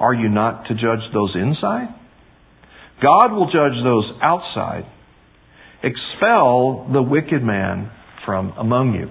Are 0.01 0.15
you 0.15 0.29
not 0.29 0.67
to 0.67 0.75
judge 0.75 1.07
those 1.13 1.35
inside? 1.37 1.95
God 3.01 3.33
will 3.33 3.47
judge 3.47 3.79
those 3.85 4.11
outside. 4.21 4.85
Expel 5.83 6.89
the 6.93 7.03
wicked 7.03 7.43
man 7.43 7.91
from 8.25 8.53
among 8.59 8.95
you. 8.95 9.09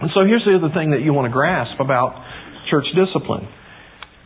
And 0.00 0.10
so 0.14 0.24
here's 0.24 0.44
the 0.44 0.54
other 0.54 0.72
thing 0.72 0.90
that 0.90 1.02
you 1.02 1.12
want 1.12 1.26
to 1.26 1.32
grasp 1.32 1.80
about 1.80 2.14
church 2.70 2.86
discipline. 2.94 3.48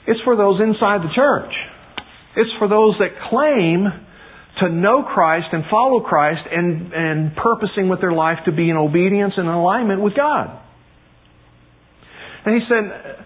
It's 0.07 0.21
for 0.25 0.37
those 0.37 0.61
inside 0.61 1.03
the 1.03 1.13
church. 1.15 1.53
It's 2.37 2.51
for 2.59 2.69
those 2.69 2.97
that 2.99 3.11
claim 3.31 3.87
to 4.61 4.69
know 4.69 5.03
Christ 5.03 5.47
and 5.53 5.65
follow 5.71 6.01
Christ 6.01 6.43
and, 6.51 6.93
and 6.93 7.37
purposing 7.37 7.89
with 7.89 8.01
their 8.01 8.13
life 8.13 8.39
to 8.47 8.53
be 8.53 8.69
in 8.69 8.77
obedience 8.77 9.35
and 9.37 9.49
alignment 9.49 10.01
with 10.01 10.15
God. 10.15 10.59
And 12.45 12.55
he 12.55 12.63
said, 12.69 13.25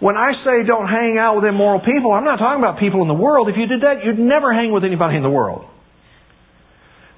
when 0.00 0.16
I 0.16 0.32
say 0.44 0.66
don't 0.66 0.88
hang 0.88 1.16
out 1.18 1.36
with 1.36 1.44
immoral 1.44 1.80
people, 1.80 2.12
I'm 2.12 2.24
not 2.24 2.36
talking 2.36 2.62
about 2.62 2.78
people 2.78 3.00
in 3.02 3.08
the 3.08 3.16
world. 3.16 3.48
If 3.48 3.56
you 3.56 3.66
did 3.66 3.80
that, 3.80 4.04
you'd 4.04 4.18
never 4.18 4.52
hang 4.52 4.72
with 4.72 4.84
anybody 4.84 5.16
in 5.16 5.22
the 5.22 5.30
world. 5.30 5.64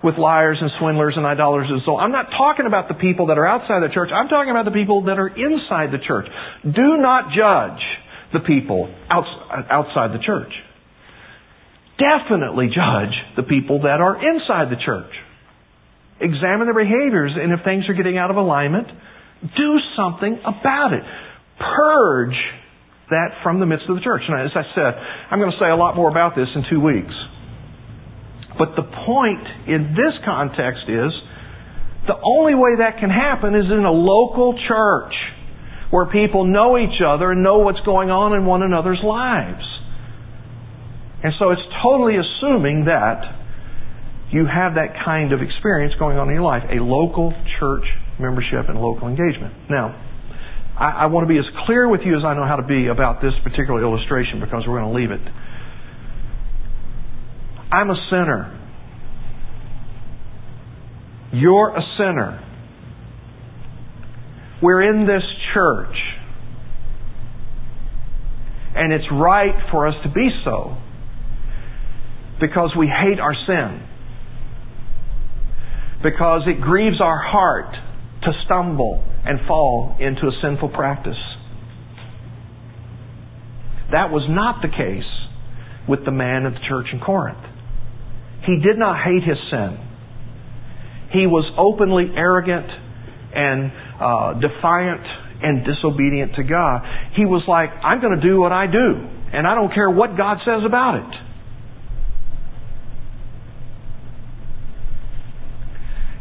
With 0.05 0.15
liars 0.15 0.59
and 0.61 0.71
swindlers 0.79 1.15
and 1.17 1.27
idolaters 1.27 1.67
and 1.71 1.83
so 1.85 1.97
on. 1.97 2.05
I'm 2.05 2.13
not 2.13 2.31
talking 2.31 2.67
about 2.67 2.87
the 2.87 2.95
people 2.95 3.27
that 3.27 3.39
are 3.39 3.47
outside 3.47 3.83
the 3.83 3.93
church. 3.93 4.11
I'm 4.15 4.29
talking 4.29 4.51
about 4.51 4.65
the 4.65 4.77
people 4.77 5.11
that 5.11 5.19
are 5.19 5.27
inside 5.27 5.91
the 5.91 5.99
church. 5.99 6.27
Do 6.63 7.03
not 7.03 7.35
judge 7.35 7.83
the 8.33 8.41
people 8.41 8.93
outside 9.11 10.13
the 10.13 10.23
church 10.25 10.53
definitely 11.99 12.69
judge 12.71 13.15
the 13.37 13.43
people 13.43 13.83
that 13.83 14.01
are 14.01 14.17
inside 14.17 14.71
the 14.71 14.79
church. 14.79 15.11
Examine 16.21 16.67
their 16.67 16.79
behaviors, 16.79 17.33
and 17.35 17.53
if 17.53 17.61
things 17.65 17.85
are 17.89 17.95
getting 17.95 18.19
out 18.19 18.31
of 18.31 18.37
alignment, 18.37 18.87
do 19.43 19.71
something 19.97 20.39
about 20.43 20.93
it. 20.95 21.03
Purge 21.59 22.39
that 23.11 23.43
from 23.43 23.61
the 23.61 23.67
midst 23.67 23.87
of 23.89 23.97
the 23.97 24.03
church. 24.03 24.23
And 24.27 24.41
as 24.41 24.55
I 24.55 24.63
said, 24.75 24.95
I'm 25.31 25.39
going 25.39 25.51
to 25.51 25.59
say 25.59 25.71
a 25.71 25.77
lot 25.77 25.97
more 25.97 26.11
about 26.11 26.35
this 26.37 26.49
in 26.55 26.65
two 26.71 26.81
weeks. 26.81 27.15
But 28.59 28.75
the 28.75 28.83
point 28.83 29.47
in 29.67 29.95
this 29.95 30.15
context 30.25 30.87
is 30.89 31.11
the 32.07 32.19
only 32.19 32.55
way 32.55 32.79
that 32.79 32.99
can 32.99 33.11
happen 33.11 33.55
is 33.55 33.67
in 33.67 33.85
a 33.85 33.93
local 33.93 34.59
church 34.67 35.15
where 35.91 36.07
people 36.07 36.45
know 36.45 36.77
each 36.77 37.01
other 37.05 37.33
and 37.33 37.43
know 37.43 37.59
what's 37.59 37.81
going 37.85 38.11
on 38.11 38.37
in 38.37 38.45
one 38.45 38.63
another's 38.63 39.01
lives. 39.03 39.65
And 41.23 41.33
so 41.39 41.51
it's 41.51 41.63
totally 41.83 42.15
assuming 42.15 42.85
that 42.85 43.25
you 44.31 44.45
have 44.45 44.75
that 44.75 44.93
kind 45.05 45.33
of 45.33 45.41
experience 45.41 45.95
going 45.99 46.19
on 46.19 46.29
in 46.29 46.35
your 46.35 46.45
life, 46.45 46.63
a 46.71 46.83
local 46.83 47.33
church 47.59 47.85
membership 48.21 48.69
and 48.69 48.79
local 48.79 49.09
engagement. 49.09 49.55
Now, 49.71 49.97
I, 50.79 51.05
I 51.05 51.07
want 51.07 51.27
to 51.27 51.33
be 51.33 51.39
as 51.39 51.49
clear 51.67 51.89
with 51.89 52.03
you 52.05 52.17
as 52.17 52.25
I 52.25 52.35
know 52.35 52.47
how 52.47 52.57
to 52.57 52.67
be 52.67 52.89
about 52.89 53.23
this 53.23 53.33
particular 53.43 53.83
illustration 53.83 54.41
because 54.41 54.65
we're 54.69 54.79
going 54.79 54.93
to 54.93 54.97
leave 54.97 55.11
it. 55.11 55.25
I'm 57.73 57.91
a 57.91 57.99
sinner. 58.11 58.55
You're 61.33 61.77
a 61.77 61.83
sinner. 61.99 62.45
We're 64.63 64.83
in 64.83 65.07
this 65.07 65.23
church. 65.55 65.95
And 68.75 68.93
it's 68.93 69.07
right 69.13 69.55
for 69.71 69.89
us 69.89 69.95
to 70.05 70.09
be 70.09 70.29
so 70.45 70.77
because 72.41 72.71
we 72.79 72.87
hate 72.87 73.19
our 73.19 73.35
sin. 73.47 73.83
Because 76.03 76.43
it 76.47 76.61
grieves 76.61 77.01
our 77.01 77.19
heart 77.19 77.75
to 78.23 78.33
stumble 78.45 79.05
and 79.25 79.41
fall 79.47 79.97
into 79.99 80.27
a 80.27 80.33
sinful 80.43 80.69
practice. 80.69 81.19
That 83.91 84.11
was 84.11 84.27
not 84.29 84.63
the 84.63 84.69
case 84.69 85.09
with 85.89 86.05
the 86.05 86.13
man 86.13 86.45
of 86.47 86.53
the 86.53 86.61
church 86.69 86.87
in 86.93 87.01
Corinth. 87.01 87.45
He 88.47 88.57
did 88.57 88.79
not 88.79 89.03
hate 89.03 89.23
his 89.27 89.39
sin. 89.51 89.79
He 91.13 91.27
was 91.27 91.51
openly 91.57 92.13
arrogant 92.15 92.69
and 93.35 93.73
uh, 94.01 94.35
defiant 94.41 95.05
and 95.43 95.65
disobedient 95.65 96.35
to 96.37 96.43
God. 96.43 96.83
He 97.15 97.25
was 97.25 97.43
like, 97.47 97.71
I'm 97.71 98.01
going 98.01 98.19
to 98.19 98.23
do 98.23 98.41
what 98.41 98.53
I 98.53 98.67
do, 98.67 99.07
and 99.33 99.47
I 99.47 99.55
don't 99.55 99.73
care 99.73 99.91
what 99.91 100.17
God 100.17 100.39
says 100.45 100.63
about 100.67 100.97
it. 100.97 101.29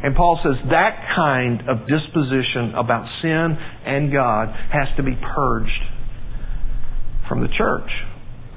And 0.04 0.15
Paul 0.15 0.39
says 0.43 0.56
that 0.70 1.10
kind 1.15 1.67
of 1.67 1.88
disposition 1.89 2.76
about 2.78 3.10
sin 3.22 3.58
and 3.86 4.13
God 4.13 4.50
has 4.72 4.88
to 4.98 5.04
be 5.04 5.17
purged 5.17 5.82
from 7.28 7.41
the 7.41 7.48
church. 7.48 7.89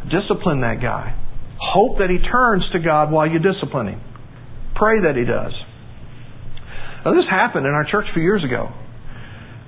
Discipline 0.05 0.61
that 0.61 0.81
guy. 0.83 1.17
Hope 1.59 1.99
that 1.99 2.11
he 2.11 2.19
turns 2.19 2.65
to 2.73 2.79
God 2.79 3.11
while 3.11 3.29
you 3.29 3.39
discipline 3.39 3.89
him. 3.89 4.01
Pray 4.77 5.01
that 5.03 5.17
he 5.17 5.25
does. 5.25 5.53
Now, 7.05 7.15
this 7.15 7.29
happened 7.31 7.67
in 7.67 7.73
our 7.73 7.87
church 7.91 8.07
a 8.11 8.15
few 8.15 8.23
years 8.23 8.45
ago. 8.45 8.69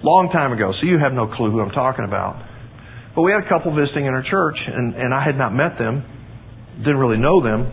Long 0.03 0.31
time 0.33 0.53
ago, 0.53 0.73
so 0.81 0.87
you 0.87 0.99
have 0.99 1.13
no 1.13 1.31
clue 1.31 1.51
who 1.51 1.61
I'm 1.61 1.71
talking 1.71 2.05
about. 2.05 2.43
But 3.15 3.23
we 3.23 3.31
had 3.31 3.45
a 3.45 3.49
couple 3.49 3.75
visiting 3.75 4.07
in 4.07 4.13
our 4.15 4.25
church, 4.25 4.57
and, 4.67 4.97
and 4.97 5.15
I 5.15 5.23
had 5.25 5.39
not 5.39 5.55
met 5.55 5.79
them, 5.79 6.03
didn't 6.79 6.99
really 6.99 7.19
know 7.19 7.43
them. 7.43 7.71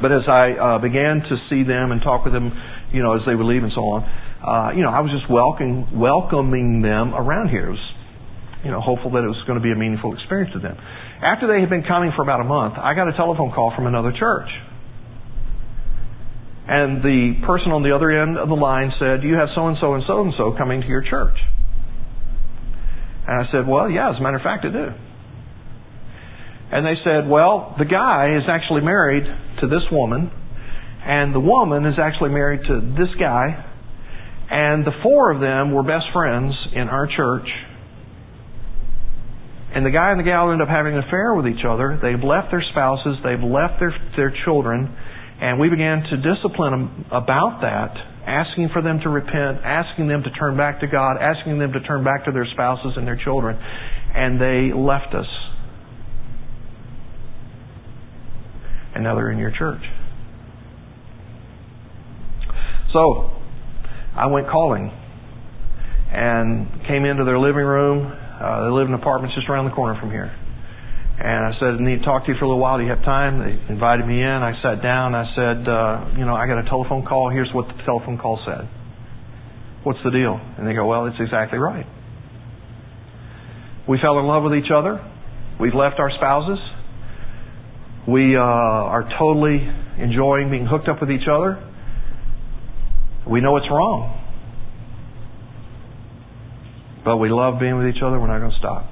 But 0.00 0.10
as 0.10 0.24
I 0.26 0.56
uh, 0.56 0.78
began 0.78 1.20
to 1.20 1.34
see 1.50 1.62
them 1.62 1.92
and 1.92 2.00
talk 2.00 2.24
with 2.24 2.32
them 2.32 2.50
you 2.92 3.02
know, 3.02 3.16
as 3.16 3.22
they 3.26 3.34
would 3.34 3.48
leave 3.48 3.64
and 3.64 3.72
so 3.74 3.80
on. 3.96 4.04
Uh, 4.04 4.76
you 4.76 4.82
know, 4.84 4.92
I 4.92 5.00
was 5.00 5.10
just 5.10 5.26
welcoming 5.32 5.88
welcoming 5.96 6.82
them 6.82 7.16
around 7.16 7.48
here. 7.48 7.72
It 7.72 7.74
was, 7.74 7.86
you 8.64 8.70
know, 8.70 8.80
hopeful 8.80 9.10
that 9.16 9.24
it 9.24 9.32
was 9.32 9.40
going 9.48 9.58
to 9.58 9.64
be 9.64 9.72
a 9.72 9.78
meaningful 9.78 10.14
experience 10.14 10.52
to 10.52 10.60
them. 10.60 10.76
After 11.24 11.48
they 11.48 11.60
had 11.60 11.70
been 11.70 11.84
coming 11.88 12.12
for 12.14 12.22
about 12.22 12.40
a 12.40 12.48
month, 12.48 12.74
I 12.76 12.94
got 12.94 13.08
a 13.08 13.16
telephone 13.16 13.50
call 13.50 13.72
from 13.74 13.86
another 13.86 14.12
church. 14.12 14.50
And 16.68 17.02
the 17.02 17.42
person 17.46 17.72
on 17.72 17.82
the 17.82 17.94
other 17.94 18.10
end 18.10 18.38
of 18.38 18.48
the 18.48 18.54
line 18.54 18.92
said, 18.98 19.22
You 19.22 19.34
have 19.34 19.48
so 19.54 19.66
and 19.66 19.76
so 19.80 19.94
and 19.94 20.04
so 20.06 20.22
and 20.22 20.32
so 20.38 20.54
coming 20.56 20.80
to 20.80 20.86
your 20.86 21.02
church. 21.02 21.36
And 23.26 23.46
I 23.46 23.50
said, 23.50 23.66
Well, 23.66 23.90
yeah, 23.90 24.10
as 24.10 24.18
a 24.18 24.22
matter 24.22 24.36
of 24.36 24.42
fact, 24.42 24.64
I 24.64 24.70
do. 24.70 24.88
And 26.70 26.86
they 26.86 26.96
said, 27.02 27.28
Well, 27.28 27.74
the 27.78 27.84
guy 27.84 28.36
is 28.38 28.46
actually 28.48 28.82
married 28.82 29.24
to 29.60 29.66
this 29.66 29.82
woman 29.90 30.30
and 31.04 31.34
the 31.34 31.40
woman 31.40 31.84
is 31.84 31.98
actually 31.98 32.30
married 32.30 32.62
to 32.66 32.80
this 32.94 33.10
guy. 33.18 33.66
And 34.50 34.84
the 34.84 34.92
four 35.02 35.32
of 35.32 35.40
them 35.40 35.72
were 35.72 35.82
best 35.82 36.06
friends 36.12 36.54
in 36.74 36.88
our 36.88 37.08
church. 37.08 37.48
And 39.74 39.86
the 39.86 39.90
guy 39.90 40.10
and 40.10 40.20
the 40.20 40.24
gal 40.24 40.52
end 40.52 40.60
up 40.60 40.68
having 40.68 40.92
an 40.94 41.02
affair 41.02 41.34
with 41.34 41.46
each 41.48 41.64
other. 41.66 41.98
They've 42.00 42.22
left 42.22 42.50
their 42.52 42.62
spouses, 42.70 43.16
they've 43.24 43.42
left 43.42 43.80
their, 43.80 43.96
their 44.16 44.32
children, 44.44 44.94
and 45.42 45.58
we 45.58 45.68
began 45.68 46.04
to 46.04 46.16
discipline 46.18 46.70
them 46.70 47.04
about 47.10 47.62
that, 47.62 47.96
asking 48.28 48.68
for 48.72 48.80
them 48.80 49.00
to 49.02 49.08
repent, 49.08 49.58
asking 49.64 50.06
them 50.06 50.22
to 50.22 50.30
turn 50.30 50.56
back 50.56 50.78
to 50.82 50.86
God, 50.86 51.16
asking 51.20 51.58
them 51.58 51.72
to 51.72 51.80
turn 51.80 52.04
back 52.04 52.26
to 52.26 52.30
their 52.30 52.46
spouses 52.52 52.92
and 52.96 53.04
their 53.04 53.18
children. 53.24 53.58
And 53.58 54.40
they 54.40 54.72
left 54.72 55.12
us. 55.16 55.26
And 58.94 59.02
now 59.02 59.16
they're 59.16 59.32
in 59.32 59.38
your 59.38 59.50
church. 59.50 59.82
So 62.92 63.32
I 64.14 64.26
went 64.26 64.46
calling 64.48 64.92
and 66.12 66.68
came 66.86 67.04
into 67.04 67.24
their 67.24 67.40
living 67.40 67.64
room. 67.64 68.06
Uh, 68.06 68.64
they 68.66 68.70
live 68.70 68.86
in 68.86 68.94
apartments 68.94 69.34
just 69.34 69.48
around 69.48 69.64
the 69.64 69.74
corner 69.74 69.98
from 69.98 70.12
here. 70.12 70.30
And 71.22 71.46
I 71.46 71.52
said, 71.60 71.78
I 71.78 71.78
need 71.78 72.00
to 72.00 72.04
talk 72.04 72.26
to 72.26 72.32
you 72.32 72.36
for 72.36 72.46
a 72.46 72.48
little 72.48 72.58
while. 72.58 72.78
Do 72.78 72.82
you 72.82 72.90
have 72.90 73.04
time? 73.04 73.38
They 73.38 73.54
invited 73.72 74.04
me 74.04 74.18
in. 74.18 74.26
I 74.42 74.58
sat 74.60 74.82
down. 74.82 75.14
I 75.14 75.30
said, 75.38 75.68
uh, 75.70 76.18
you 76.18 76.26
know, 76.26 76.34
I 76.34 76.48
got 76.48 76.58
a 76.58 76.68
telephone 76.68 77.06
call. 77.06 77.30
Here's 77.30 77.50
what 77.54 77.68
the 77.68 77.78
telephone 77.86 78.18
call 78.18 78.42
said. 78.44 78.66
What's 79.84 80.00
the 80.02 80.10
deal? 80.10 80.34
And 80.58 80.66
they 80.66 80.74
go, 80.74 80.84
well, 80.84 81.06
it's 81.06 81.20
exactly 81.20 81.60
right. 81.60 81.86
We 83.88 83.98
fell 84.02 84.18
in 84.18 84.26
love 84.26 84.42
with 84.42 84.54
each 84.54 84.70
other. 84.74 84.98
We've 85.60 85.74
left 85.74 86.00
our 86.00 86.10
spouses. 86.10 86.58
We 88.08 88.34
uh, 88.34 88.40
are 88.42 89.08
totally 89.16 89.62
enjoying 90.02 90.50
being 90.50 90.66
hooked 90.66 90.88
up 90.88 91.00
with 91.00 91.10
each 91.12 91.30
other. 91.30 91.62
We 93.30 93.40
know 93.40 93.56
it's 93.58 93.70
wrong. 93.70 94.18
But 97.04 97.18
we 97.18 97.28
love 97.30 97.60
being 97.60 97.78
with 97.78 97.94
each 97.94 98.02
other. 98.02 98.18
We're 98.18 98.26
not 98.26 98.40
going 98.40 98.50
to 98.50 98.58
stop. 98.58 98.90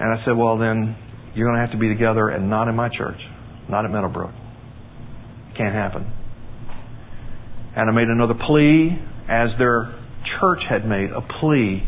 And 0.00 0.12
I 0.12 0.24
said, 0.24 0.36
well, 0.36 0.58
then 0.58 0.96
you're 1.34 1.48
going 1.48 1.60
to 1.60 1.66
have 1.66 1.72
to 1.72 1.78
be 1.78 1.88
together 1.88 2.28
and 2.28 2.48
not 2.48 2.68
in 2.68 2.74
my 2.74 2.88
church, 2.88 3.18
not 3.68 3.84
at 3.84 3.90
Meadowbrook. 3.90 4.32
Can't 5.56 5.74
happen. 5.74 6.06
And 7.76 7.90
I 7.90 7.92
made 7.92 8.08
another 8.08 8.34
plea 8.34 8.96
as 9.28 9.50
their 9.58 9.94
church 10.40 10.60
had 10.68 10.86
made 10.86 11.10
a 11.10 11.20
plea 11.40 11.82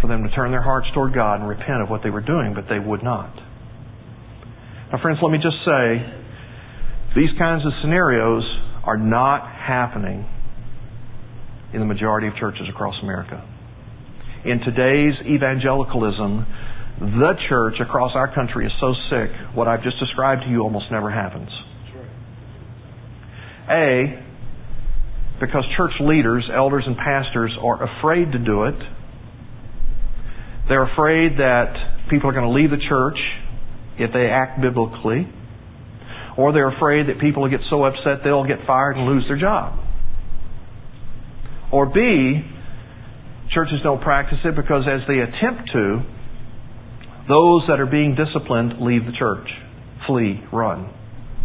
for 0.00 0.08
them 0.08 0.22
to 0.24 0.30
turn 0.34 0.50
their 0.50 0.62
hearts 0.62 0.86
toward 0.92 1.14
God 1.14 1.40
and 1.40 1.48
repent 1.48 1.82
of 1.82 1.88
what 1.88 2.02
they 2.02 2.10
were 2.10 2.20
doing, 2.20 2.52
but 2.54 2.64
they 2.68 2.78
would 2.78 3.02
not. 3.02 3.34
Now, 4.92 5.00
friends, 5.00 5.18
let 5.22 5.30
me 5.30 5.38
just 5.38 5.56
say 5.64 6.02
these 7.16 7.30
kinds 7.38 7.64
of 7.64 7.72
scenarios 7.80 8.42
are 8.84 8.98
not 8.98 9.46
happening 9.48 10.26
in 11.72 11.80
the 11.80 11.86
majority 11.86 12.28
of 12.28 12.34
churches 12.36 12.66
across 12.68 12.94
America. 13.02 13.42
In 14.44 14.60
today's 14.60 15.14
evangelicalism, 15.24 16.46
the 17.00 17.32
church 17.48 17.76
across 17.80 18.12
our 18.14 18.32
country 18.34 18.66
is 18.66 18.72
so 18.78 18.92
sick, 19.08 19.30
what 19.54 19.68
I've 19.68 19.82
just 19.82 19.98
described 19.98 20.42
to 20.42 20.50
you 20.50 20.60
almost 20.60 20.86
never 20.90 21.10
happens. 21.10 21.48
A, 23.70 24.20
because 25.40 25.64
church 25.78 25.92
leaders, 26.00 26.44
elders, 26.54 26.84
and 26.86 26.94
pastors 26.94 27.56
are 27.58 27.98
afraid 27.98 28.32
to 28.32 28.38
do 28.38 28.64
it. 28.64 28.74
They're 30.68 30.92
afraid 30.92 31.38
that 31.38 32.08
people 32.10 32.28
are 32.28 32.34
going 32.34 32.44
to 32.44 32.52
leave 32.52 32.70
the 32.70 32.84
church 32.86 33.16
if 33.98 34.12
they 34.12 34.26
act 34.26 34.60
biblically. 34.60 35.26
Or 36.36 36.52
they're 36.52 36.74
afraid 36.76 37.08
that 37.08 37.18
people 37.18 37.42
will 37.42 37.50
get 37.50 37.60
so 37.70 37.84
upset 37.84 38.20
they'll 38.24 38.46
get 38.46 38.66
fired 38.66 38.98
and 38.98 39.06
lose 39.06 39.24
their 39.26 39.38
job. 39.38 39.78
Or 41.72 41.86
B, 41.86 42.42
churches 43.52 43.80
don't 43.82 44.00
practice 44.00 44.38
it 44.44 44.56
because 44.56 44.84
as 44.88 45.06
they 45.06 45.18
attempt 45.20 45.70
to, 45.72 46.02
those 47.28 47.62
that 47.68 47.80
are 47.80 47.86
being 47.86 48.16
disciplined 48.16 48.80
leave 48.80 49.06
the 49.06 49.12
church, 49.18 49.48
flee, 50.06 50.42
run, 50.52 50.92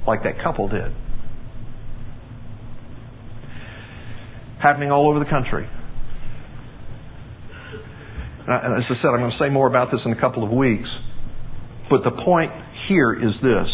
like 0.05 0.23
that 0.23 0.43
couple 0.43 0.67
did. 0.67 0.91
Happening 4.62 4.91
all 4.91 5.09
over 5.09 5.19
the 5.19 5.29
country. 5.29 5.67
And 8.47 8.77
As 8.77 8.83
I 8.89 8.95
said, 9.01 9.09
I'm 9.13 9.19
going 9.19 9.31
to 9.31 9.39
say 9.39 9.49
more 9.49 9.67
about 9.67 9.91
this 9.91 10.01
in 10.05 10.12
a 10.12 10.19
couple 10.19 10.43
of 10.43 10.51
weeks. 10.51 10.89
But 11.89 12.03
the 12.03 12.12
point 12.12 12.51
here 12.88 13.13
is 13.13 13.33
this 13.41 13.69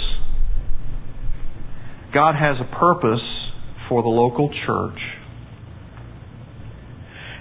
God 2.14 2.36
has 2.36 2.58
a 2.60 2.76
purpose 2.78 3.24
for 3.90 4.04
the 4.04 4.10
local 4.10 4.50
church. 4.66 5.00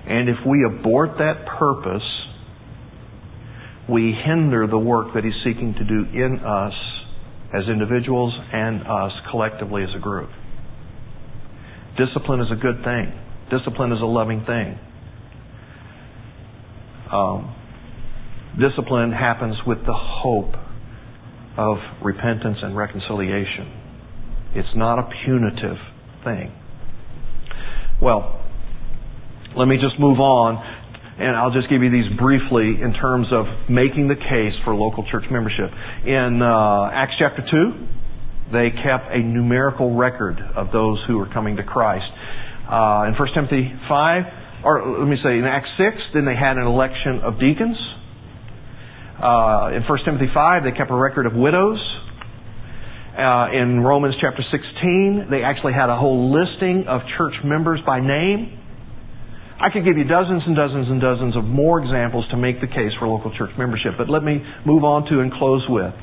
And 0.07 0.29
if 0.29 0.37
we 0.47 0.65
abort 0.65 1.19
that 1.19 1.47
purpose, 1.59 2.03
we 3.89 4.15
hinder 4.25 4.67
the 4.67 4.79
work 4.79 5.15
that 5.15 5.25
He's 5.25 5.35
seeking 5.45 5.75
to 5.75 5.85
do 5.85 6.05
in 6.13 6.41
us 6.45 6.73
as 7.55 7.69
individuals 7.69 8.35
and 8.53 8.83
us 8.83 9.13
collectively 9.31 9.83
as 9.83 9.91
a 9.97 10.01
group. 10.01 10.31
Discipline 11.97 12.41
is 12.41 12.49
a 12.51 12.57
good 12.57 12.83
thing. 12.85 13.13
Discipline 13.51 13.93
is 13.93 14.01
a 14.01 14.07
loving 14.07 14.45
thing. 14.45 14.79
Um, 17.13 17.55
discipline 18.59 19.13
happens 19.13 19.57
with 19.67 19.79
the 19.87 19.95
hope 19.95 20.55
of 21.57 21.77
repentance 22.03 22.59
and 22.63 22.77
reconciliation. 22.77 23.83
It's 24.55 24.75
not 24.75 24.99
a 24.99 25.09
punitive 25.25 25.77
thing. 26.25 26.53
Well, 28.03 28.44
let 29.57 29.67
me 29.67 29.77
just 29.77 29.99
move 29.99 30.19
on 30.21 30.59
and 31.19 31.37
I'll 31.37 31.53
just 31.53 31.71
give 31.71 31.83
you 31.83 31.91
these 31.91 32.11
briefly 32.19 32.75
in 32.83 32.93
terms 32.93 33.29
of 33.31 33.47
making 33.71 34.09
the 34.09 34.19
case 34.19 34.55
for 34.65 34.75
local 34.75 35.07
church 35.11 35.25
membership. 35.31 35.71
In 36.05 36.43
uh, 36.43 36.91
Acts 36.91 37.15
chapter 37.19 37.39
2, 37.39 38.51
they 38.51 38.71
kept 38.71 39.15
a 39.15 39.23
numerical 39.23 39.95
record 39.95 40.43
of 40.57 40.73
those 40.73 40.99
who 41.07 41.19
were 41.19 41.31
coming 41.31 41.57
to 41.57 41.63
Christ. 41.63 42.11
Uh, 42.67 43.07
in 43.07 43.15
1 43.15 43.29
Timothy 43.35 43.71
5, 43.89 44.23
or 44.65 44.99
let 44.99 45.07
me 45.07 45.17
say 45.23 45.39
in 45.39 45.45
Acts 45.45 45.71
6, 45.79 45.97
then 46.15 46.25
they 46.25 46.35
had 46.35 46.57
an 46.57 46.67
election 46.67 47.21
of 47.23 47.39
deacons. 47.39 47.79
Uh, 49.23 49.71
in 49.71 49.87
1 49.87 49.99
Timothy 50.05 50.29
5, 50.35 50.65
they 50.65 50.73
kept 50.73 50.91
a 50.91 50.99
record 50.99 51.27
of 51.27 51.35
widows. 51.35 51.79
Uh, 53.15 53.55
in 53.55 53.79
Romans 53.79 54.17
chapter 54.21 54.43
16, 54.51 55.31
they 55.31 55.45
actually 55.47 55.75
had 55.75 55.91
a 55.91 55.97
whole 55.97 56.35
listing 56.35 56.87
of 56.89 57.03
church 57.17 57.35
members 57.45 57.79
by 57.87 58.01
name. 58.01 58.64
I 59.65 59.73
could 59.73 59.87
give 59.87 59.97
you 59.97 60.05
dozens 60.05 60.43
and 60.45 60.55
dozens 60.55 60.93
and 60.93 61.01
dozens 61.01 61.37
of 61.41 61.45
more 61.45 61.81
examples 61.81 62.29
to 62.33 62.37
make 62.37 62.61
the 62.61 62.67
case 62.67 62.93
for 63.01 63.09
local 63.09 63.33
church 63.33 63.49
membership, 63.57 63.97
but 63.97 64.11
let 64.11 64.23
me 64.23 64.45
move 64.67 64.85
on 64.85 65.09
to 65.09 65.21
and 65.21 65.33
close 65.33 65.65
with 65.71 65.95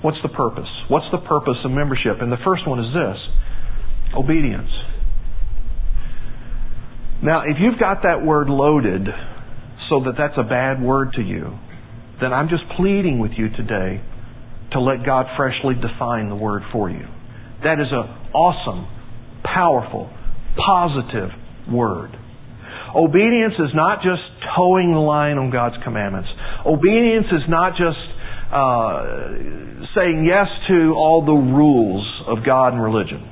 what's 0.00 0.16
the 0.22 0.30
purpose? 0.30 0.68
What's 0.88 1.04
the 1.12 1.18
purpose 1.18 1.60
of 1.62 1.72
membership? 1.72 2.24
And 2.24 2.32
the 2.32 2.40
first 2.42 2.66
one 2.66 2.80
is 2.80 2.88
this 2.88 3.20
obedience. 4.16 4.72
Now, 7.22 7.42
if 7.42 7.60
you've 7.60 7.78
got 7.78 8.02
that 8.02 8.24
word 8.24 8.48
loaded 8.48 9.06
so 9.90 10.04
that 10.04 10.14
that's 10.16 10.38
a 10.38 10.48
bad 10.48 10.82
word 10.82 11.12
to 11.16 11.22
you, 11.22 11.52
then 12.18 12.32
I'm 12.32 12.48
just 12.48 12.64
pleading 12.80 13.18
with 13.18 13.32
you 13.36 13.50
today 13.50 14.00
to 14.72 14.80
let 14.80 15.04
God 15.04 15.26
freshly 15.36 15.74
define 15.74 16.30
the 16.30 16.34
word 16.34 16.62
for 16.72 16.88
you. 16.88 17.04
That 17.62 17.76
is 17.78 17.92
an 17.92 18.08
awesome, 18.32 18.88
powerful, 19.44 20.08
positive 20.56 21.28
word. 21.70 22.16
Obedience 22.94 23.54
is 23.58 23.74
not 23.74 24.02
just 24.02 24.22
toeing 24.56 24.92
the 24.92 25.00
line 25.00 25.38
on 25.38 25.50
God's 25.50 25.76
commandments. 25.82 26.28
Obedience 26.66 27.26
is 27.32 27.48
not 27.48 27.72
just 27.72 28.00
uh, 28.52 29.88
saying 29.96 30.28
yes 30.28 30.46
to 30.68 30.92
all 30.92 31.24
the 31.24 31.32
rules 31.32 32.04
of 32.26 32.44
God 32.44 32.74
and 32.74 32.82
religion. 32.82 33.28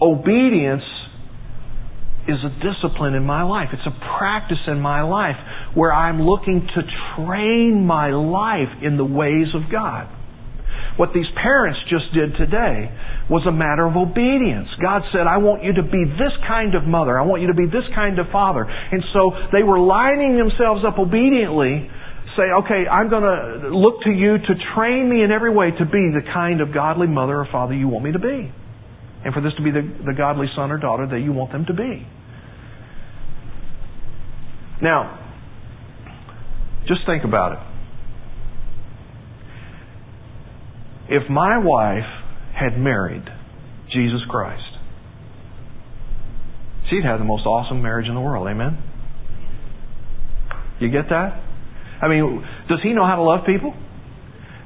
Obedience 0.00 0.84
is 2.28 2.38
a 2.44 2.52
discipline 2.60 3.14
in 3.14 3.24
my 3.24 3.42
life. 3.42 3.68
It's 3.72 3.86
a 3.86 4.18
practice 4.18 4.60
in 4.66 4.80
my 4.80 5.02
life 5.02 5.36
where 5.74 5.92
I'm 5.92 6.22
looking 6.22 6.66
to 6.74 6.82
train 7.16 7.84
my 7.86 8.10
life 8.10 8.82
in 8.82 8.96
the 8.96 9.04
ways 9.04 9.48
of 9.54 9.70
God. 9.70 10.08
What 10.96 11.10
these 11.12 11.26
parents 11.34 11.78
just 11.90 12.12
did 12.14 12.36
today 12.38 12.90
was 13.28 13.42
a 13.48 13.52
matter 13.52 13.86
of 13.86 13.96
obedience. 13.96 14.68
God 14.80 15.02
said, 15.10 15.26
I 15.26 15.38
want 15.38 15.64
you 15.64 15.74
to 15.74 15.82
be 15.82 16.04
this 16.06 16.34
kind 16.46 16.74
of 16.74 16.84
mother. 16.84 17.18
I 17.18 17.24
want 17.26 17.42
you 17.42 17.48
to 17.48 17.58
be 17.58 17.66
this 17.66 17.86
kind 17.94 18.18
of 18.18 18.26
father. 18.30 18.62
And 18.64 19.02
so 19.12 19.32
they 19.50 19.62
were 19.62 19.78
lining 19.78 20.38
themselves 20.38 20.86
up 20.86 20.98
obediently, 20.98 21.90
say, 22.36 22.46
okay, 22.62 22.86
I'm 22.86 23.10
going 23.10 23.26
to 23.26 23.74
look 23.74 24.02
to 24.04 24.10
you 24.10 24.38
to 24.38 24.52
train 24.76 25.10
me 25.10 25.22
in 25.22 25.30
every 25.30 25.50
way 25.50 25.70
to 25.70 25.84
be 25.84 26.14
the 26.14 26.22
kind 26.32 26.60
of 26.60 26.72
godly 26.72 27.06
mother 27.06 27.40
or 27.40 27.48
father 27.50 27.74
you 27.74 27.88
want 27.88 28.04
me 28.04 28.12
to 28.12 28.22
be. 28.22 28.52
And 29.24 29.32
for 29.32 29.40
this 29.40 29.54
to 29.56 29.62
be 29.62 29.70
the, 29.70 29.82
the 30.04 30.14
godly 30.14 30.46
son 30.54 30.70
or 30.70 30.78
daughter 30.78 31.06
that 31.10 31.20
you 31.20 31.32
want 31.32 31.50
them 31.50 31.64
to 31.66 31.74
be. 31.74 32.06
Now, 34.82 35.18
just 36.86 37.00
think 37.06 37.24
about 37.24 37.52
it. 37.52 37.73
If 41.08 41.28
my 41.30 41.58
wife 41.58 42.08
had 42.54 42.78
married 42.78 43.24
Jesus 43.92 44.20
Christ, 44.28 44.62
she'd 46.90 47.04
have 47.04 47.18
the 47.18 47.24
most 47.24 47.46
awesome 47.46 47.82
marriage 47.82 48.06
in 48.08 48.14
the 48.14 48.20
world. 48.20 48.48
Amen? 48.48 48.78
You 50.80 50.90
get 50.90 51.08
that? 51.10 51.40
I 52.02 52.08
mean, 52.08 52.44
does 52.68 52.80
he 52.82 52.92
know 52.92 53.06
how 53.06 53.16
to 53.16 53.22
love 53.22 53.46
people? 53.46 53.74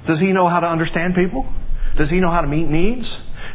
Does 0.06 0.18
he 0.20 0.32
know 0.32 0.48
how 0.48 0.60
to 0.60 0.66
understand 0.66 1.14
people? 1.14 1.44
Does 1.98 2.08
he 2.10 2.20
know 2.20 2.30
how 2.30 2.40
to 2.40 2.48
meet 2.48 2.68
needs? 2.68 3.06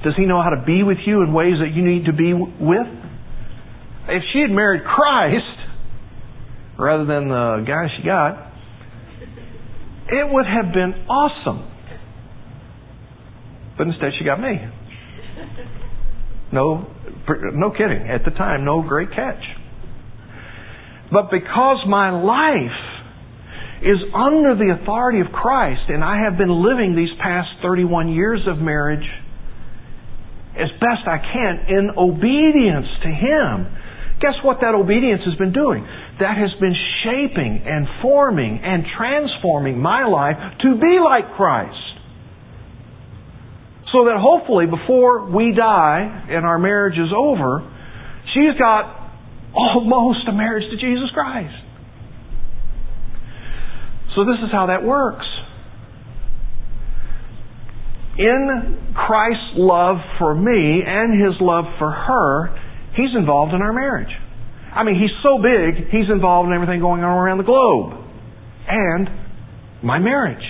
Does 0.03 0.13
he 0.17 0.25
know 0.25 0.41
how 0.41 0.49
to 0.49 0.63
be 0.65 0.83
with 0.83 0.99
you 1.05 1.23
in 1.23 1.33
ways 1.33 1.55
that 1.59 1.73
you 1.73 1.83
need 1.83 2.05
to 2.05 2.13
be 2.13 2.33
with? 2.33 2.87
If 4.07 4.23
she 4.33 4.41
had 4.41 4.51
married 4.51 4.83
Christ 4.83 5.57
rather 6.77 7.05
than 7.05 7.29
the 7.29 7.63
guy 7.65 7.87
she 7.97 8.03
got, 8.05 8.51
it 10.09 10.31
would 10.31 10.45
have 10.45 10.73
been 10.73 11.07
awesome. 11.07 11.72
But 13.77 13.87
instead, 13.87 14.11
she 14.19 14.25
got 14.25 14.39
me. 14.39 14.59
No, 16.51 16.85
no 17.53 17.71
kidding. 17.71 18.07
At 18.09 18.25
the 18.25 18.31
time, 18.31 18.63
no 18.63 18.81
great 18.81 19.09
catch. 19.09 19.41
But 21.11 21.31
because 21.31 21.83
my 21.87 22.09
life 22.09 22.93
is 23.81 23.97
under 24.13 24.55
the 24.55 24.77
authority 24.79 25.19
of 25.19 25.27
Christ, 25.33 25.89
and 25.89 26.03
I 26.03 26.23
have 26.23 26.37
been 26.37 26.49
living 26.49 26.95
these 26.95 27.11
past 27.21 27.49
31 27.61 28.09
years 28.13 28.41
of 28.47 28.57
marriage 28.57 29.05
as 30.55 30.69
best 30.79 31.05
I 31.05 31.17
can 31.17 31.65
in 31.67 31.89
obedience 31.97 32.87
to 33.03 33.09
Him. 33.09 33.67
Guess 34.21 34.39
what 34.45 34.61
that 34.61 34.73
obedience 34.73 35.21
has 35.25 35.35
been 35.35 35.51
doing? 35.51 35.83
That 36.19 36.37
has 36.37 36.53
been 36.61 36.75
shaping 37.03 37.65
and 37.65 37.87
forming 38.01 38.61
and 38.63 38.85
transforming 38.95 39.79
my 39.79 40.05
life 40.05 40.37
to 40.61 40.75
be 40.79 40.97
like 41.03 41.33
Christ. 41.35 41.92
So 43.93 44.05
that 44.05 44.17
hopefully 44.17 44.65
before 44.65 45.29
we 45.29 45.53
die 45.55 46.25
and 46.27 46.45
our 46.45 46.57
marriage 46.57 46.97
is 46.97 47.13
over, 47.15 47.61
she's 48.33 48.57
got 48.57 49.13
almost 49.53 50.27
a 50.27 50.33
marriage 50.33 50.65
to 50.71 50.77
Jesus 50.77 51.11
Christ. 51.13 51.53
So 54.15 54.25
this 54.25 54.37
is 54.43 54.51
how 54.51 54.65
that 54.67 54.83
works. 54.83 55.25
In 58.17 58.93
Christ's 58.95 59.57
love 59.57 59.97
for 60.17 60.33
me 60.33 60.81
and 60.85 61.13
His 61.13 61.39
love 61.39 61.65
for 61.77 61.91
her, 61.91 62.59
He's 62.95 63.15
involved 63.15 63.53
in 63.53 63.61
our 63.61 63.73
marriage. 63.73 64.13
I 64.73 64.83
mean, 64.83 64.95
He's 64.95 65.13
so 65.21 65.37
big, 65.37 65.89
He's 65.89 66.09
involved 66.11 66.47
in 66.47 66.53
everything 66.53 66.79
going 66.79 67.03
on 67.03 67.17
around 67.17 67.37
the 67.37 67.43
globe. 67.43 67.93
And 68.67 69.09
my 69.83 69.99
marriage. 69.99 70.43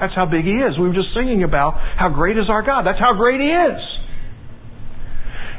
That's 0.00 0.14
how 0.14 0.26
big 0.26 0.44
He 0.44 0.58
is. 0.58 0.78
We 0.78 0.88
were 0.88 0.94
just 0.94 1.14
singing 1.14 1.42
about 1.44 1.74
how 1.96 2.08
great 2.08 2.36
is 2.36 2.46
our 2.48 2.62
God. 2.62 2.84
That's 2.86 2.98
how 2.98 3.14
great 3.14 3.40
He 3.40 3.46
is. 3.46 3.80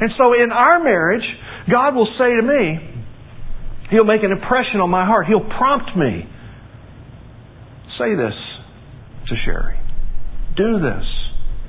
And 0.01 0.11
so 0.17 0.33
in 0.33 0.51
our 0.51 0.83
marriage, 0.83 1.23
God 1.71 1.95
will 1.95 2.09
say 2.17 2.29
to 2.29 2.43
me, 2.43 2.95
He'll 3.91 4.05
make 4.05 4.23
an 4.23 4.31
impression 4.31 4.81
on 4.81 4.89
my 4.89 5.05
heart. 5.05 5.27
He'll 5.27 5.39
prompt 5.39 5.95
me. 5.95 6.27
Say 7.97 8.15
this 8.15 8.33
to 9.29 9.35
Sherry. 9.45 9.79
Do 10.57 10.79
this 10.79 11.05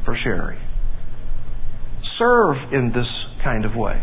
for 0.04 0.16
Sherry. 0.24 0.58
Serve 2.18 2.72
in 2.72 2.92
this 2.94 3.06
kind 3.44 3.64
of 3.64 3.76
way. 3.76 4.02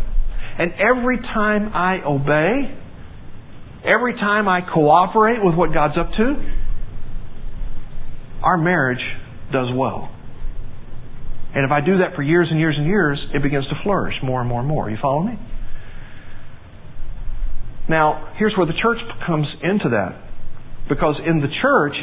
And 0.58 0.72
every 0.74 1.18
time 1.18 1.72
I 1.74 1.98
obey, 2.06 2.78
every 3.84 4.14
time 4.14 4.48
I 4.48 4.60
cooperate 4.72 5.42
with 5.42 5.56
what 5.56 5.74
God's 5.74 5.98
up 5.98 6.10
to, 6.16 6.63
our 8.44 8.58
marriage 8.58 9.02
does 9.52 9.68
well. 9.74 10.10
And 11.54 11.64
if 11.64 11.70
I 11.70 11.80
do 11.80 11.98
that 11.98 12.16
for 12.16 12.22
years 12.22 12.48
and 12.50 12.58
years 12.58 12.74
and 12.76 12.86
years, 12.86 13.18
it 13.32 13.42
begins 13.42 13.64
to 13.68 13.74
flourish 13.82 14.14
more 14.22 14.40
and 14.40 14.48
more 14.48 14.60
and 14.60 14.68
more. 14.68 14.90
You 14.90 14.98
follow 15.00 15.22
me? 15.22 15.38
Now, 17.88 18.34
here's 18.38 18.54
where 18.56 18.66
the 18.66 18.74
church 18.80 18.98
comes 19.26 19.46
into 19.62 19.90
that. 19.90 20.20
Because 20.88 21.14
in 21.24 21.40
the 21.40 21.48
church, 21.62 21.94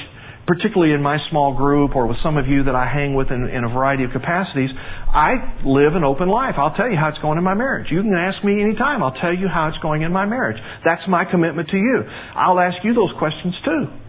particularly 0.48 0.94
in 0.94 1.02
my 1.02 1.18
small 1.30 1.56
group 1.56 1.96
or 1.96 2.08
with 2.08 2.18
some 2.24 2.38
of 2.38 2.48
you 2.48 2.64
that 2.64 2.76
I 2.76 2.88
hang 2.88 3.14
with 3.14 3.30
in, 3.30 3.48
in, 3.50 3.64
a 3.64 3.70
variety 3.70 4.04
of 4.04 4.12
capacities, 4.12 4.70
I 4.74 5.62
live 5.66 5.96
an 5.96 6.04
open 6.04 6.30
life. 6.30 6.56
I'll 6.58 6.74
tell 6.74 6.90
you 6.90 6.98
how 6.98 7.10
it's 7.10 7.20
going 7.20 7.38
in 7.38 7.44
my 7.44 7.54
marriage. 7.54 7.88
You 7.92 8.02
can 8.02 8.16
ask 8.16 8.44
me 8.44 8.62
anytime. 8.64 9.04
I'll 9.04 9.20
tell 9.20 9.36
you 9.36 9.48
how 9.48 9.68
it's 9.68 9.78
going 9.84 10.02
in 10.02 10.12
my 10.12 10.26
marriage. 10.26 10.58
That's 10.86 11.04
my 11.08 11.26
commitment 11.26 11.70
to 11.70 11.78
you. 11.78 12.04
I'll 12.36 12.60
ask 12.60 12.78
you 12.84 12.94
those 12.94 13.12
questions 13.20 13.54
too. 13.66 14.01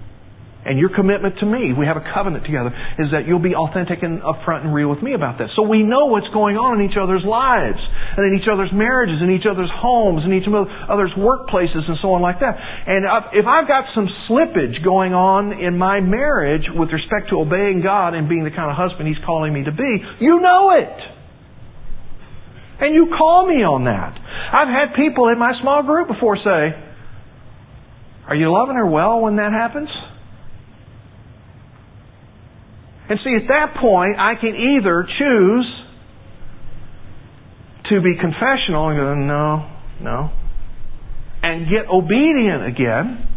And 0.62 0.79
your 0.79 0.94
commitment 0.94 1.42
to 1.42 1.46
me, 1.46 1.75
we 1.75 1.90
have 1.90 1.98
a 1.98 2.07
covenant 2.14 2.46
together, 2.46 2.70
is 3.03 3.11
that 3.11 3.27
you'll 3.27 3.42
be 3.42 3.51
authentic 3.51 3.98
and 4.07 4.22
upfront 4.22 4.62
and 4.62 4.70
real 4.70 4.87
with 4.94 5.03
me 5.03 5.11
about 5.11 5.35
this. 5.35 5.51
So 5.59 5.66
we 5.66 5.83
know 5.83 6.07
what's 6.07 6.31
going 6.31 6.55
on 6.55 6.79
in 6.79 6.87
each 6.87 6.94
other's 6.94 7.27
lives, 7.27 7.83
and 7.83 8.22
in 8.31 8.38
each 8.38 8.46
other's 8.46 8.70
marriages, 8.70 9.18
in 9.18 9.35
each 9.35 9.42
other's 9.42 9.70
homes, 9.75 10.22
in 10.22 10.31
each 10.31 10.46
other's 10.46 11.11
workplaces, 11.18 11.83
and 11.83 11.98
so 11.98 12.14
on 12.14 12.22
like 12.22 12.38
that. 12.38 12.55
And 12.55 13.03
if 13.35 13.42
I've 13.42 13.66
got 13.66 13.90
some 13.90 14.07
slippage 14.31 14.87
going 14.87 15.11
on 15.18 15.51
in 15.51 15.75
my 15.75 15.98
marriage 15.98 16.70
with 16.70 16.94
respect 16.94 17.35
to 17.35 17.42
obeying 17.42 17.83
God 17.83 18.14
and 18.14 18.31
being 18.31 18.46
the 18.46 18.55
kind 18.55 18.70
of 18.70 18.79
husband 18.79 19.11
He's 19.11 19.22
calling 19.27 19.51
me 19.51 19.66
to 19.66 19.75
be, 19.75 19.90
you 20.22 20.38
know 20.38 20.79
it. 20.79 20.98
And 22.87 22.94
you 22.94 23.11
call 23.18 23.51
me 23.51 23.66
on 23.66 23.90
that. 23.90 24.14
I've 24.14 24.70
had 24.70 24.94
people 24.94 25.27
in 25.27 25.38
my 25.42 25.59
small 25.59 25.83
group 25.83 26.07
before 26.07 26.38
say, 26.38 26.70
Are 28.31 28.35
you 28.38 28.46
loving 28.46 28.79
her 28.79 28.87
well 28.87 29.27
when 29.27 29.42
that 29.42 29.51
happens? 29.51 29.90
And 33.12 33.20
see, 33.22 33.37
at 33.37 33.46
that 33.48 33.77
point, 33.79 34.16
I 34.18 34.40
can 34.40 34.57
either 34.57 35.07
choose 35.18 35.66
to 37.90 38.01
be 38.01 38.16
confessional 38.18 38.88
and 38.88 38.98
go, 38.98 39.14
no, 39.14 39.68
no, 40.01 40.31
and 41.42 41.66
get 41.68 41.92
obedient 41.92 42.64
again, 42.64 43.29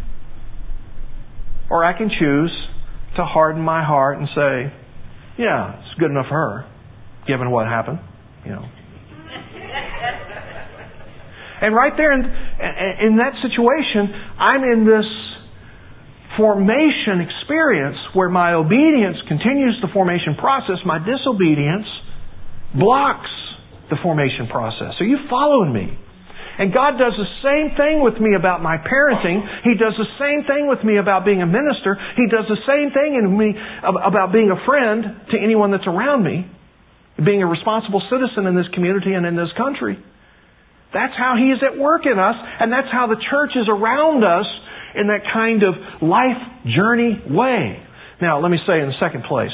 or 1.68 1.84
I 1.84 1.92
can 1.92 2.08
choose 2.08 2.50
to 3.16 3.24
harden 3.26 3.60
my 3.60 3.84
heart 3.84 4.16
and 4.16 4.26
say, 4.34 4.72
yeah, 5.36 5.78
it's 5.80 6.00
good 6.00 6.10
enough 6.10 6.28
for 6.30 6.36
her, 6.36 6.64
given 7.28 7.50
what 7.50 7.66
happened, 7.66 7.98
you 8.46 8.52
know. 8.52 8.64
and 11.60 11.74
right 11.74 11.92
there 11.98 12.14
in, 12.14 12.20
in 12.24 13.16
that 13.18 13.34
situation, 13.42 14.08
I'm 14.38 14.62
in 14.62 14.86
this 14.86 15.25
formation 16.36 17.24
experience 17.24 17.96
where 18.12 18.28
my 18.28 18.54
obedience 18.54 19.16
continues 19.28 19.76
the 19.80 19.88
formation 19.92 20.36
process, 20.36 20.76
my 20.84 20.98
disobedience 20.98 21.88
blocks 22.76 23.30
the 23.90 23.96
formation 24.02 24.46
process. 24.48 24.94
Are 25.00 25.08
you 25.08 25.18
following 25.30 25.72
me? 25.72 25.98
And 26.58 26.72
God 26.72 26.96
does 26.96 27.12
the 27.12 27.30
same 27.44 27.76
thing 27.76 28.00
with 28.00 28.16
me 28.16 28.32
about 28.32 28.64
my 28.64 28.80
parenting. 28.80 29.44
He 29.62 29.76
does 29.76 29.92
the 30.00 30.08
same 30.16 30.48
thing 30.48 30.68
with 30.68 30.80
me 30.84 30.96
about 30.96 31.24
being 31.24 31.42
a 31.42 31.46
minister. 31.46 32.00
He 32.16 32.24
does 32.32 32.48
the 32.48 32.60
same 32.64 32.96
thing 32.96 33.20
in 33.20 33.28
me 33.36 33.52
about 33.84 34.32
being 34.32 34.48
a 34.48 34.60
friend 34.64 35.04
to 35.32 35.36
anyone 35.36 35.70
that's 35.70 35.86
around 35.86 36.24
me, 36.24 36.48
being 37.20 37.42
a 37.42 37.46
responsible 37.46 38.00
citizen 38.08 38.48
in 38.48 38.56
this 38.56 38.68
community 38.72 39.12
and 39.12 39.28
in 39.28 39.36
this 39.36 39.52
country. 39.56 40.00
That's 40.96 41.12
how 41.12 41.36
He 41.36 41.52
is 41.52 41.60
at 41.60 41.76
work 41.76 42.08
in 42.08 42.16
us, 42.18 42.36
and 42.40 42.72
that's 42.72 42.88
how 42.88 43.06
the 43.06 43.20
church 43.20 43.52
is 43.52 43.68
around 43.68 44.24
us 44.24 44.48
in 44.96 45.08
that 45.08 45.22
kind 45.32 45.62
of 45.62 45.74
life 46.02 46.40
journey 46.64 47.20
way. 47.28 47.82
Now, 48.20 48.40
let 48.40 48.50
me 48.50 48.58
say 48.66 48.80
in 48.80 48.88
the 48.88 48.98
second 48.98 49.24
place, 49.24 49.52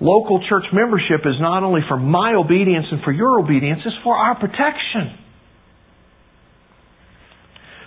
local 0.00 0.44
church 0.48 0.64
membership 0.72 1.24
is 1.24 1.40
not 1.40 1.62
only 1.62 1.80
for 1.88 1.96
my 1.96 2.34
obedience 2.34 2.86
and 2.92 3.02
for 3.02 3.12
your 3.12 3.40
obedience, 3.40 3.80
it's 3.84 3.96
for 4.04 4.14
our 4.14 4.38
protection. 4.38 5.24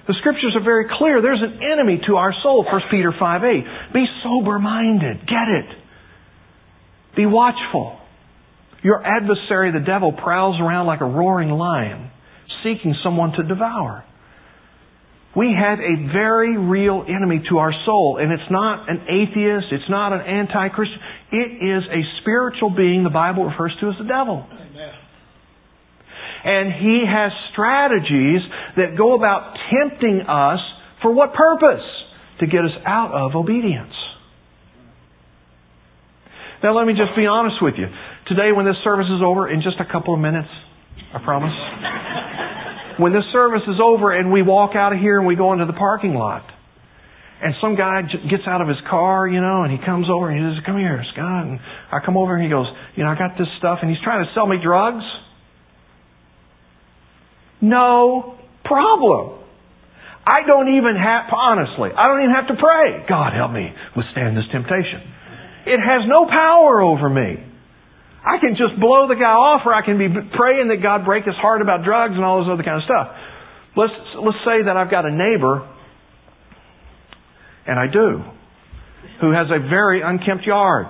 The 0.07 0.15
scriptures 0.21 0.57
are 0.57 0.63
very 0.63 0.85
clear. 0.97 1.21
There's 1.21 1.43
an 1.43 1.61
enemy 1.61 2.01
to 2.07 2.15
our 2.15 2.33
soul, 2.41 2.65
1 2.65 2.81
Peter 2.89 3.13
5 3.13 3.41
8. 3.43 3.93
Be 3.93 4.05
sober 4.23 4.57
minded. 4.57 5.19
Get 5.19 5.47
it. 5.53 5.69
Be 7.15 7.27
watchful. 7.27 7.99
Your 8.81 9.05
adversary, 9.05 9.71
the 9.71 9.85
devil, 9.85 10.11
prowls 10.13 10.59
around 10.59 10.87
like 10.87 11.01
a 11.01 11.05
roaring 11.05 11.49
lion, 11.49 12.09
seeking 12.63 12.95
someone 13.03 13.33
to 13.33 13.43
devour. 13.43 14.03
We 15.35 15.53
have 15.53 15.77
a 15.79 16.11
very 16.11 16.57
real 16.57 17.05
enemy 17.07 17.43
to 17.49 17.59
our 17.59 17.71
soul, 17.85 18.17
and 18.19 18.31
it's 18.31 18.49
not 18.49 18.89
an 18.89 19.05
atheist, 19.05 19.67
it's 19.71 19.89
not 19.89 20.11
an 20.11 20.21
anti 20.21 20.69
Christian. 20.69 20.97
It 21.31 21.51
is 21.61 21.83
a 21.85 22.01
spiritual 22.21 22.71
being 22.71 23.03
the 23.03 23.13
Bible 23.13 23.45
refers 23.45 23.75
to 23.79 23.89
as 23.89 23.95
the 23.99 24.07
devil. 24.07 24.45
Amen. 24.49 24.93
And 26.43 26.73
he 26.73 27.03
has 27.05 27.31
strategies 27.51 28.41
that 28.77 28.97
go 28.97 29.13
about 29.13 29.53
tempting 29.69 30.21
us 30.21 30.59
for 31.01 31.13
what 31.13 31.33
purpose? 31.33 31.85
To 32.39 32.47
get 32.47 32.63
us 32.63 32.71
out 32.87 33.11
of 33.11 33.35
obedience. 33.35 33.91
Now, 36.63 36.75
let 36.75 36.87
me 36.87 36.93
just 36.93 37.15
be 37.15 37.25
honest 37.25 37.57
with 37.61 37.75
you. 37.77 37.87
Today, 38.27 38.51
when 38.55 38.65
this 38.65 38.77
service 38.83 39.07
is 39.07 39.21
over, 39.23 39.51
in 39.51 39.61
just 39.61 39.75
a 39.79 39.91
couple 39.91 40.13
of 40.13 40.21
minutes, 40.21 40.47
I 41.13 41.19
promise 41.19 41.51
when 42.99 43.13
this 43.13 43.23
service 43.31 43.63
is 43.67 43.79
over 43.81 44.11
and 44.11 44.31
we 44.31 44.41
walk 44.41 44.75
out 44.75 44.93
of 44.93 44.99
here 44.99 45.17
and 45.17 45.25
we 45.25 45.35
go 45.35 45.53
into 45.53 45.65
the 45.65 45.73
parking 45.73 46.13
lot, 46.13 46.43
and 47.41 47.55
some 47.61 47.75
guy 47.75 48.01
gets 48.03 48.43
out 48.45 48.59
of 48.59 48.67
his 48.67 48.77
car, 48.89 49.25
you 49.25 49.39
know, 49.39 49.63
and 49.63 49.71
he 49.71 49.79
comes 49.85 50.07
over 50.11 50.29
and 50.29 50.37
he 50.37 50.43
says, 50.43 50.65
"Come 50.65 50.77
here, 50.77 51.01
Scott." 51.13 51.45
And 51.47 51.59
I 51.89 51.99
come 52.03 52.17
over 52.17 52.35
and 52.35 52.43
he 52.43 52.49
goes, 52.49 52.67
"You 52.95 53.05
know, 53.05 53.11
I 53.11 53.15
got 53.15 53.37
this 53.37 53.47
stuff," 53.57 53.79
and 53.81 53.89
he's 53.89 54.01
trying 54.01 54.25
to 54.25 54.31
sell 54.33 54.45
me 54.45 54.57
drugs. 54.61 55.05
No 57.61 58.35
problem. 58.65 59.39
I 60.27 60.43
don't 60.45 60.75
even 60.75 60.95
have, 60.95 61.31
honestly, 61.33 61.91
I 61.95 62.07
don't 62.07 62.21
even 62.21 62.35
have 62.35 62.47
to 62.47 62.55
pray. 62.55 63.05
God 63.07 63.33
help 63.33 63.51
me 63.51 63.73
withstand 63.95 64.37
this 64.37 64.47
temptation. 64.51 65.01
It 65.65 65.79
has 65.79 66.05
no 66.05 66.25
power 66.27 66.81
over 66.81 67.09
me. 67.09 67.43
I 68.25 68.37
can 68.39 68.59
just 68.59 68.75
blow 68.79 69.07
the 69.07 69.15
guy 69.15 69.31
off 69.31 69.61
or 69.65 69.73
I 69.73 69.83
can 69.83 69.97
be 69.97 70.07
praying 70.11 70.67
that 70.69 70.83
God 70.83 71.05
break 71.05 71.23
his 71.23 71.35
heart 71.35 71.61
about 71.61 71.83
drugs 71.83 72.15
and 72.15 72.23
all 72.23 72.43
this 72.43 72.51
other 72.51 72.63
kind 72.63 72.77
of 72.77 72.83
stuff. 72.83 73.07
Let's, 73.77 73.95
let's 74.19 74.41
say 74.43 74.65
that 74.67 74.75
I've 74.75 74.91
got 74.91 75.05
a 75.05 75.13
neighbor, 75.13 75.63
and 77.65 77.79
I 77.79 77.87
do, 77.87 78.23
who 79.21 79.31
has 79.31 79.47
a 79.47 79.59
very 79.69 80.01
unkempt 80.03 80.43
yard. 80.43 80.87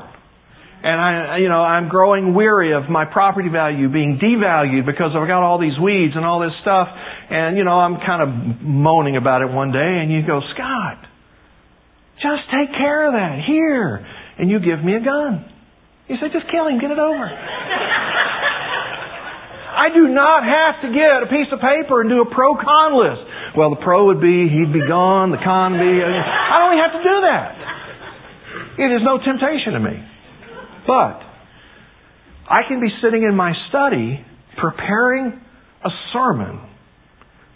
And 0.82 0.96
I, 0.96 1.38
you 1.44 1.50
know, 1.50 1.60
I'm 1.60 1.90
growing 1.90 2.34
weary 2.34 2.74
of 2.74 2.90
my 2.90 3.04
property 3.04 3.50
value 3.50 3.92
being 3.92 4.18
devalued 4.18 4.86
because 4.86 5.12
I've 5.12 5.28
got 5.28 5.44
all 5.44 5.60
these 5.60 5.78
weeds 5.78 6.16
and 6.16 6.24
all 6.24 6.40
this 6.40 6.56
stuff. 6.62 6.88
And, 6.88 7.58
you 7.58 7.66
know, 7.66 7.76
I'm 7.76 7.98
kind 8.00 8.24
of 8.24 8.62
moaning 8.64 9.18
about 9.18 9.42
it 9.42 9.52
one 9.52 9.74
day 9.74 10.00
and 10.00 10.10
you 10.10 10.26
go, 10.26 10.40
Scott, 10.56 11.04
just 12.24 12.48
take 12.48 12.72
care 12.80 13.08
of 13.08 13.14
that 13.14 13.44
here. 13.46 14.08
And 14.40 14.50
you 14.50 14.60
give 14.60 14.80
me 14.84 14.96
a 14.96 15.04
gun. 15.04 15.59
You 16.10 16.18
say, 16.18 16.34
just 16.34 16.50
kill 16.50 16.66
him, 16.66 16.82
get 16.82 16.90
it 16.90 16.98
over. 16.98 17.30
I 19.70 19.94
do 19.94 20.10
not 20.10 20.42
have 20.44 20.82
to 20.82 20.90
get 20.90 21.22
a 21.22 21.30
piece 21.30 21.54
of 21.54 21.62
paper 21.62 22.02
and 22.02 22.10
do 22.10 22.26
a 22.26 22.30
pro 22.34 22.58
con 22.58 22.98
list. 22.98 23.22
Well, 23.56 23.70
the 23.70 23.82
pro 23.86 24.08
would 24.08 24.20
be 24.20 24.50
he'd 24.50 24.74
be 24.74 24.82
gone, 24.90 25.30
the 25.30 25.38
con 25.38 25.74
be. 25.74 26.02
Uh, 26.02 26.10
I 26.10 26.60
don't 26.60 26.74
even 26.74 26.84
have 26.84 26.98
to 26.98 27.06
do 27.06 27.18
that. 27.30 27.50
It 28.82 28.90
is 28.92 29.02
no 29.06 29.22
temptation 29.22 29.74
to 29.74 29.80
me. 29.80 30.02
But 30.88 31.22
I 32.50 32.66
can 32.68 32.82
be 32.82 32.90
sitting 33.02 33.22
in 33.24 33.36
my 33.36 33.54
study 33.70 34.26
preparing 34.58 35.40
a 35.86 35.90
sermon, 36.12 36.60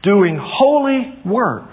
doing 0.04 0.38
holy 0.40 1.20
work, 1.26 1.72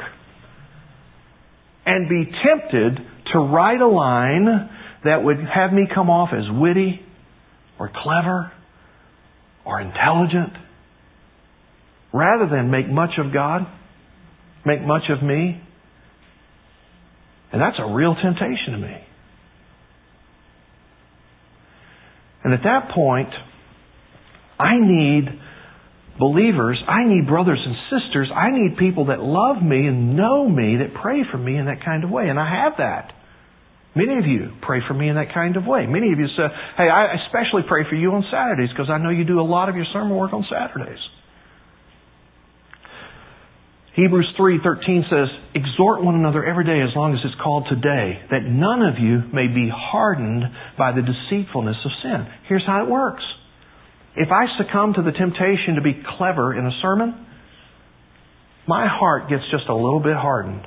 and 1.85 2.09
be 2.09 2.25
tempted 2.25 2.99
to 3.33 3.39
write 3.39 3.81
a 3.81 3.87
line 3.87 4.71
that 5.05 5.23
would 5.23 5.39
have 5.39 5.73
me 5.73 5.87
come 5.93 6.11
off 6.11 6.31
as 6.33 6.45
witty 6.51 7.01
or 7.79 7.91
clever 7.95 8.53
or 9.65 9.81
intelligent 9.81 10.53
rather 12.13 12.49
than 12.51 12.71
make 12.71 12.89
much 12.89 13.19
of 13.19 13.33
God, 13.33 13.63
make 14.65 14.83
much 14.83 15.05
of 15.11 15.23
me. 15.23 15.61
And 17.53 17.61
that's 17.61 17.77
a 17.79 17.95
real 17.95 18.15
temptation 18.15 18.73
to 18.73 18.79
me. 18.79 18.97
And 22.45 22.55
at 22.55 22.63
that 22.63 22.91
point, 22.95 23.29
I 24.59 24.75
need 24.81 25.25
believers, 26.19 26.79
I 26.87 27.05
need 27.09 27.27
brothers 27.27 27.61
and 27.65 27.77
sisters, 27.91 28.31
I 28.35 28.51
need 28.51 28.77
people 28.79 29.07
that 29.07 29.21
love 29.21 29.63
me 29.63 29.87
and 29.87 30.17
know 30.17 30.49
me, 30.49 30.77
that 30.79 31.01
pray 31.01 31.23
for 31.31 31.39
me 31.39 31.57
in 31.57 31.67
that 31.67 31.85
kind 31.85 32.05
of 32.05 32.11
way. 32.11 32.29
And 32.29 32.39
I 32.39 32.65
have 32.65 32.75
that. 32.79 33.13
Many 33.95 34.19
of 34.19 34.27
you 34.27 34.53
pray 34.63 34.81
for 34.87 34.95
me 34.95 35.09
in 35.09 35.17
that 35.17 35.35
kind 35.35 35.57
of 35.57 35.67
way. 35.67 35.87
Many 35.87 36.13
of 36.13 36.19
you 36.19 36.29
say, 36.37 36.47
hey, 36.77 36.89
I 36.89 37.15
especially 37.27 37.63
pray 37.67 37.85
for 37.89 37.97
you 37.97 38.13
on 38.13 38.25
Saturdays 38.31 38.71
because 38.71 38.89
I 38.89 38.99
know 38.99 39.11
you 39.11 39.25
do 39.25 39.41
a 39.41 39.43
lot 39.43 39.69
of 39.69 39.75
your 39.75 39.87
sermon 39.93 40.17
work 40.17 40.33
on 40.33 40.47
Saturdays. 40.49 41.01
Hebrews 43.95 44.33
3:13 44.39 45.11
says, 45.11 45.29
"Exhort 45.55 46.03
one 46.05 46.15
another 46.15 46.45
every 46.45 46.65
day 46.65 46.81
as 46.81 46.95
long 46.95 47.13
as 47.13 47.25
it's 47.25 47.35
called 47.35 47.67
today, 47.69 48.21
that 48.31 48.45
none 48.45 48.83
of 48.83 48.99
you 48.99 49.25
may 49.33 49.49
be 49.49 49.69
hardened 49.69 50.49
by 50.79 50.93
the 50.93 51.03
deceitfulness 51.03 51.85
of 51.85 51.93
sin." 52.01 52.27
Here's 52.45 52.65
how 52.65 52.83
it 52.83 52.89
works. 52.89 53.25
If 54.15 54.31
I 54.31 54.47
succumb 54.57 54.95
to 54.95 55.03
the 55.03 55.13
temptation 55.13 55.75
to 55.75 55.81
be 55.81 55.95
clever 55.95 56.55
in 56.55 56.67
a 56.67 56.73
sermon, 56.81 57.15
my 58.67 58.87
heart 58.87 59.29
gets 59.29 59.47
just 59.51 59.69
a 59.69 59.75
little 59.75 60.01
bit 60.01 60.17
hardened. 60.17 60.67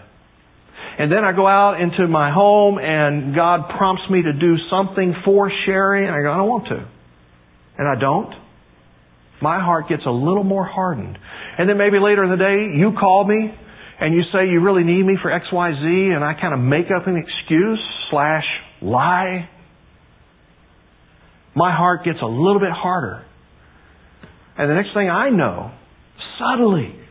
And 0.99 1.11
then 1.11 1.23
I 1.23 1.31
go 1.31 1.47
out 1.47 1.81
into 1.81 2.07
my 2.07 2.31
home 2.31 2.77
and 2.77 3.35
God 3.35 3.69
prompts 3.77 4.03
me 4.11 4.21
to 4.21 4.33
do 4.33 4.55
something 4.69 5.15
for 5.25 5.51
Sherry 5.65 6.05
and 6.05 6.13
I 6.13 6.21
go, 6.21 6.31
I 6.31 6.37
don't 6.37 6.49
want 6.49 6.67
to. 6.67 6.87
And 7.77 7.87
I 7.87 7.99
don't. 7.99 8.33
My 9.41 9.59
heart 9.59 9.89
gets 9.89 10.03
a 10.05 10.11
little 10.11 10.43
more 10.43 10.63
hardened. 10.63 11.17
And 11.57 11.67
then 11.67 11.77
maybe 11.77 11.97
later 11.99 12.23
in 12.23 12.29
the 12.29 12.37
day, 12.37 12.77
you 12.77 12.93
call 12.99 13.25
me 13.25 13.53
and 13.99 14.13
you 14.13 14.21
say 14.31 14.47
you 14.47 14.61
really 14.61 14.83
need 14.83 15.03
me 15.03 15.17
for 15.21 15.31
XYZ 15.31 16.15
and 16.15 16.23
I 16.23 16.33
kind 16.39 16.53
of 16.53 16.59
make 16.59 16.87
up 16.95 17.07
an 17.07 17.17
excuse 17.17 17.81
slash 18.11 18.45
lie. 18.81 19.49
My 21.55 21.75
heart 21.75 22.05
gets 22.05 22.19
a 22.21 22.27
little 22.27 22.59
bit 22.59 22.71
harder. 22.71 23.25
And 24.57 24.69
the 24.69 24.75
next 24.75 24.93
thing 24.93 25.09
I 25.09 25.29
know, 25.29 25.71
subtly, 26.37 27.02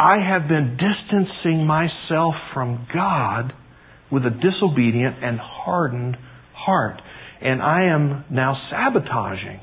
I 0.00 0.16
have 0.16 0.48
been 0.48 0.78
distancing 0.78 1.66
myself 1.66 2.32
from 2.54 2.86
God 2.92 3.52
with 4.10 4.24
a 4.24 4.30
disobedient 4.30 5.22
and 5.22 5.38
hardened 5.38 6.16
heart. 6.54 7.02
And 7.42 7.60
I 7.60 7.84
am 7.94 8.24
now 8.30 8.56
sabotaging 8.70 9.60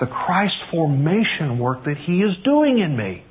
the 0.00 0.06
Christ 0.06 0.54
formation 0.72 1.58
work 1.58 1.84
that 1.84 1.96
He 2.06 2.14
is 2.20 2.32
doing 2.44 2.78
in 2.78 2.96
me. 2.96 3.24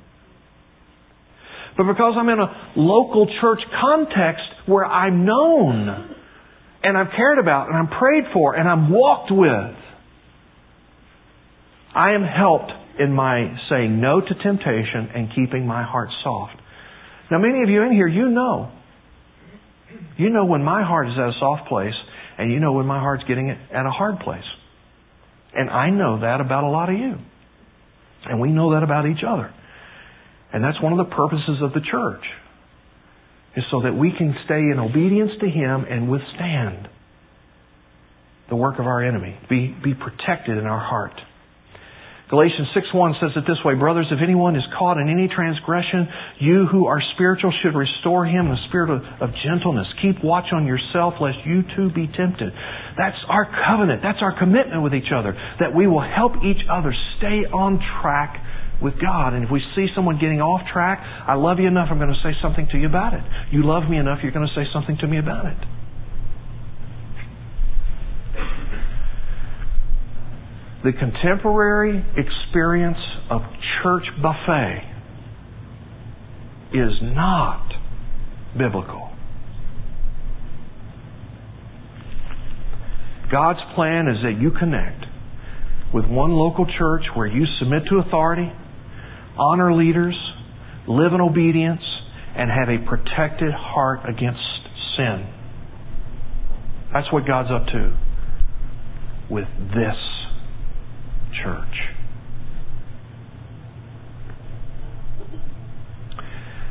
But 1.76 1.88
because 1.88 2.14
I'm 2.16 2.28
in 2.28 2.38
a 2.38 2.72
local 2.76 3.26
church 3.40 3.58
context 3.80 4.44
where 4.66 4.84
I'm 4.84 5.26
known 5.26 6.14
and 6.84 6.96
I'm 6.96 7.08
cared 7.16 7.40
about 7.40 7.66
and 7.66 7.76
I'm 7.76 7.88
prayed 7.88 8.24
for 8.32 8.54
and 8.54 8.68
I'm 8.68 8.92
walked 8.92 9.32
with, 9.32 9.76
I 11.96 12.12
am 12.12 12.22
helped 12.22 12.70
in 12.98 13.12
my 13.12 13.56
saying 13.68 14.00
no 14.00 14.20
to 14.20 14.34
temptation 14.42 15.10
and 15.14 15.28
keeping 15.34 15.66
my 15.66 15.82
heart 15.82 16.08
soft. 16.22 16.56
Now, 17.30 17.38
many 17.38 17.62
of 17.62 17.68
you 17.68 17.82
in 17.82 17.92
here, 17.92 18.06
you 18.06 18.28
know. 18.30 18.70
You 20.16 20.30
know 20.30 20.44
when 20.44 20.62
my 20.62 20.82
heart 20.82 21.08
is 21.08 21.14
at 21.16 21.28
a 21.28 21.32
soft 21.38 21.68
place, 21.68 21.94
and 22.38 22.52
you 22.52 22.60
know 22.60 22.72
when 22.72 22.86
my 22.86 22.98
heart's 22.98 23.24
getting 23.24 23.50
at 23.50 23.86
a 23.86 23.90
hard 23.90 24.18
place. 24.20 24.44
And 25.54 25.70
I 25.70 25.90
know 25.90 26.20
that 26.20 26.40
about 26.40 26.64
a 26.64 26.68
lot 26.68 26.90
of 26.90 26.98
you. 26.98 27.14
And 28.26 28.40
we 28.40 28.50
know 28.50 28.72
that 28.72 28.82
about 28.82 29.06
each 29.06 29.22
other. 29.26 29.52
And 30.52 30.62
that's 30.62 30.80
one 30.82 30.92
of 30.92 30.98
the 30.98 31.14
purposes 31.14 31.58
of 31.62 31.72
the 31.72 31.80
church. 31.80 32.24
Is 33.56 33.64
so 33.70 33.82
that 33.82 33.94
we 33.94 34.10
can 34.16 34.34
stay 34.44 34.58
in 34.58 34.78
obedience 34.80 35.30
to 35.40 35.46
Him 35.48 35.84
and 35.88 36.10
withstand 36.10 36.88
the 38.48 38.56
work 38.56 38.80
of 38.80 38.86
our 38.86 39.02
enemy. 39.02 39.38
Be, 39.48 39.74
be 39.82 39.94
protected 39.94 40.58
in 40.58 40.66
our 40.66 40.80
heart. 40.80 41.14
Galatians 42.30 42.68
6.1 42.72 43.20
says 43.20 43.36
it 43.36 43.44
this 43.44 43.60
way, 43.64 43.74
Brothers, 43.74 44.08
if 44.10 44.16
anyone 44.22 44.56
is 44.56 44.64
caught 44.78 44.96
in 44.96 45.12
any 45.12 45.28
transgression, 45.28 46.08
you 46.40 46.64
who 46.72 46.86
are 46.86 47.00
spiritual 47.14 47.52
should 47.62 47.76
restore 47.76 48.24
him 48.24 48.48
a 48.48 48.56
spirit 48.68 48.88
of, 48.88 49.04
of 49.20 49.28
gentleness. 49.44 49.86
Keep 50.00 50.24
watch 50.24 50.48
on 50.52 50.64
yourself 50.64 51.14
lest 51.20 51.36
you 51.44 51.60
too 51.76 51.92
be 51.92 52.08
tempted. 52.08 52.48
That's 52.96 53.20
our 53.28 53.44
covenant. 53.44 54.00
That's 54.02 54.24
our 54.24 54.32
commitment 54.38 54.82
with 54.82 54.94
each 54.94 55.12
other. 55.12 55.36
That 55.60 55.76
we 55.76 55.86
will 55.86 56.00
help 56.00 56.40
each 56.40 56.64
other 56.64 56.96
stay 57.18 57.44
on 57.44 57.76
track 58.00 58.40
with 58.80 58.94
God. 59.00 59.36
And 59.36 59.44
if 59.44 59.50
we 59.52 59.60
see 59.76 59.88
someone 59.94 60.16
getting 60.16 60.40
off 60.40 60.64
track, 60.72 61.04
I 61.04 61.34
love 61.34 61.60
you 61.60 61.68
enough, 61.68 61.88
I'm 61.90 61.98
going 61.98 62.08
to 62.08 62.22
say 62.24 62.32
something 62.40 62.66
to 62.72 62.78
you 62.78 62.88
about 62.88 63.12
it. 63.12 63.22
You 63.52 63.68
love 63.68 63.84
me 63.88 63.98
enough, 63.98 64.20
you're 64.22 64.32
going 64.32 64.48
to 64.48 64.54
say 64.56 64.64
something 64.72 64.96
to 65.04 65.06
me 65.06 65.18
about 65.18 65.44
it. 65.44 65.60
The 70.84 70.92
contemporary 70.92 72.04
experience 72.14 72.98
of 73.30 73.40
church 73.82 74.04
buffet 74.20 74.82
is 76.74 76.92
not 77.00 77.72
biblical. 78.58 79.10
God's 83.32 83.60
plan 83.74 84.08
is 84.08 84.22
that 84.24 84.38
you 84.38 84.50
connect 84.50 85.06
with 85.94 86.04
one 86.04 86.32
local 86.32 86.66
church 86.66 87.04
where 87.14 87.26
you 87.26 87.46
submit 87.58 87.84
to 87.88 88.02
authority, 88.06 88.52
honor 89.38 89.72
leaders, 89.72 90.14
live 90.86 91.14
in 91.14 91.22
obedience, 91.22 91.80
and 92.36 92.50
have 92.50 92.68
a 92.68 92.86
protected 92.86 93.54
heart 93.56 94.00
against 94.06 94.42
sin. 94.98 95.32
That's 96.92 97.10
what 97.10 97.26
God's 97.26 97.48
up 97.50 97.66
to 97.68 97.96
with 99.30 99.48
this 99.72 100.13
church. 101.42 101.94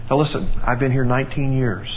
Now 0.10 0.22
listen, 0.22 0.62
I've 0.68 0.80
been 0.80 0.92
here 0.92 1.06
19 1.06 1.54
years. 1.54 1.88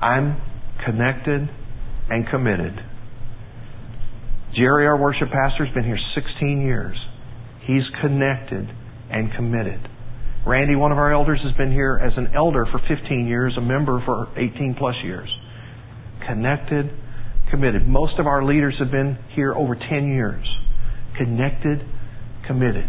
I'm 0.00 0.40
connected 0.84 1.48
and 2.10 2.28
committed. 2.28 2.78
Jerry, 4.54 4.86
our 4.86 4.96
worship 4.96 5.28
pastor, 5.32 5.64
has 5.64 5.74
been 5.74 5.84
here 5.84 5.98
16 6.14 6.60
years. 6.60 6.96
He's 7.66 7.82
connected 8.00 8.68
and 9.10 9.32
committed. 9.34 9.88
Randy, 10.46 10.76
one 10.76 10.92
of 10.92 10.98
our 10.98 11.12
elders, 11.12 11.40
has 11.42 11.56
been 11.56 11.72
here 11.72 11.98
as 12.00 12.12
an 12.16 12.28
elder 12.36 12.66
for 12.70 12.78
15 12.86 13.26
years, 13.26 13.54
a 13.56 13.62
member 13.62 14.02
for 14.04 14.28
18 14.36 14.76
plus 14.78 14.94
years. 15.02 15.28
Connected 16.28 16.90
committed. 17.54 17.86
Most 17.86 18.18
of 18.18 18.26
our 18.26 18.44
leaders 18.44 18.74
have 18.80 18.90
been 18.90 19.16
here 19.36 19.54
over 19.54 19.76
10 19.76 20.08
years. 20.08 20.44
Connected, 21.16 21.78
committed. 22.46 22.88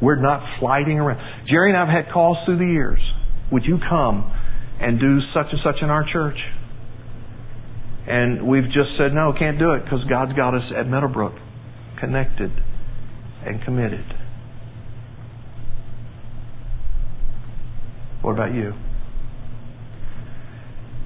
We're 0.00 0.20
not 0.20 0.60
flighting 0.60 0.98
around. 0.98 1.18
Jerry 1.48 1.70
and 1.70 1.78
I 1.78 1.92
have 1.92 2.04
had 2.04 2.12
calls 2.12 2.36
through 2.46 2.58
the 2.58 2.72
years. 2.72 3.00
Would 3.50 3.64
you 3.64 3.78
come 3.88 4.32
and 4.80 5.00
do 5.00 5.18
such 5.34 5.46
and 5.50 5.60
such 5.64 5.82
in 5.82 5.90
our 5.90 6.04
church? 6.12 6.38
And 8.06 8.46
we've 8.46 8.64
just 8.64 8.96
said, 8.96 9.12
no, 9.12 9.32
can't 9.36 9.58
do 9.58 9.72
it 9.72 9.84
because 9.84 10.00
God's 10.08 10.32
got 10.34 10.54
us 10.54 10.62
at 10.78 10.86
Meadowbrook 10.86 11.34
connected 11.98 12.52
and 13.44 13.62
committed. 13.64 14.04
What 18.22 18.32
about 18.32 18.54
you? 18.54 18.72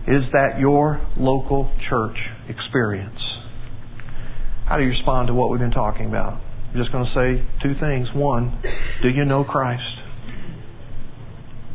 Is 0.02 0.24
that 0.32 0.58
your 0.58 1.00
local 1.16 1.72
church 1.88 2.16
experience? 2.48 3.18
How 4.66 4.76
do 4.76 4.84
you 4.84 4.90
respond 4.90 5.28
to 5.28 5.34
what 5.34 5.50
we've 5.50 5.60
been 5.60 5.70
talking 5.70 6.06
about? 6.06 6.40
I'm 6.72 6.76
just 6.76 6.92
going 6.92 7.04
to 7.04 7.12
say 7.12 7.44
two 7.62 7.74
things. 7.78 8.08
One, 8.14 8.62
do 9.02 9.08
you 9.08 9.24
know 9.24 9.44
Christ? 9.44 9.82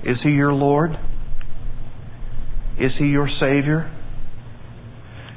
Is 0.03 0.18
He 0.24 0.30
your 0.30 0.53
Lord? 0.53 0.91
Is 2.80 2.91
He 2.97 3.05
your 3.05 3.30
Savior? 3.39 3.93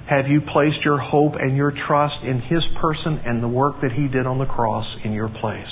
Have 0.09 0.26
you 0.26 0.41
placed 0.41 0.85
your 0.85 0.99
hope 0.99 1.35
and 1.39 1.57
your 1.57 1.72
trust 1.87 2.24
in 2.24 2.41
His 2.41 2.62
person 2.81 3.20
and 3.24 3.43
the 3.43 3.49
work 3.49 3.76
that 3.83 3.93
He 3.93 4.09
did 4.09 4.26
on 4.26 4.39
the 4.39 4.47
cross 4.47 4.87
in 5.05 5.12
your 5.12 5.28
place? 5.28 5.66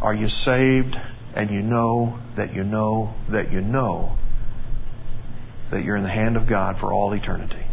Are 0.00 0.14
you 0.14 0.28
saved 0.44 0.96
and 1.34 1.50
you 1.50 1.62
know 1.62 2.18
that 2.36 2.54
you 2.54 2.64
know 2.64 3.14
that 3.30 3.52
you 3.52 3.60
know 3.60 4.18
that 5.72 5.82
you're 5.82 5.96
in 5.96 6.04
the 6.04 6.10
hand 6.10 6.36
of 6.36 6.48
God 6.48 6.76
for 6.80 6.92
all 6.92 7.12
eternity? 7.12 7.66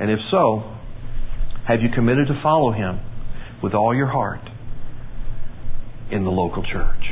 And 0.00 0.10
if 0.10 0.18
so, 0.30 0.62
have 1.68 1.82
you 1.82 1.88
committed 1.94 2.26
to 2.28 2.40
follow 2.42 2.72
Him 2.72 3.00
with 3.62 3.74
all 3.74 3.94
your 3.94 4.08
heart 4.08 4.40
in 6.10 6.24
the 6.24 6.30
local 6.30 6.64
church? 6.64 7.04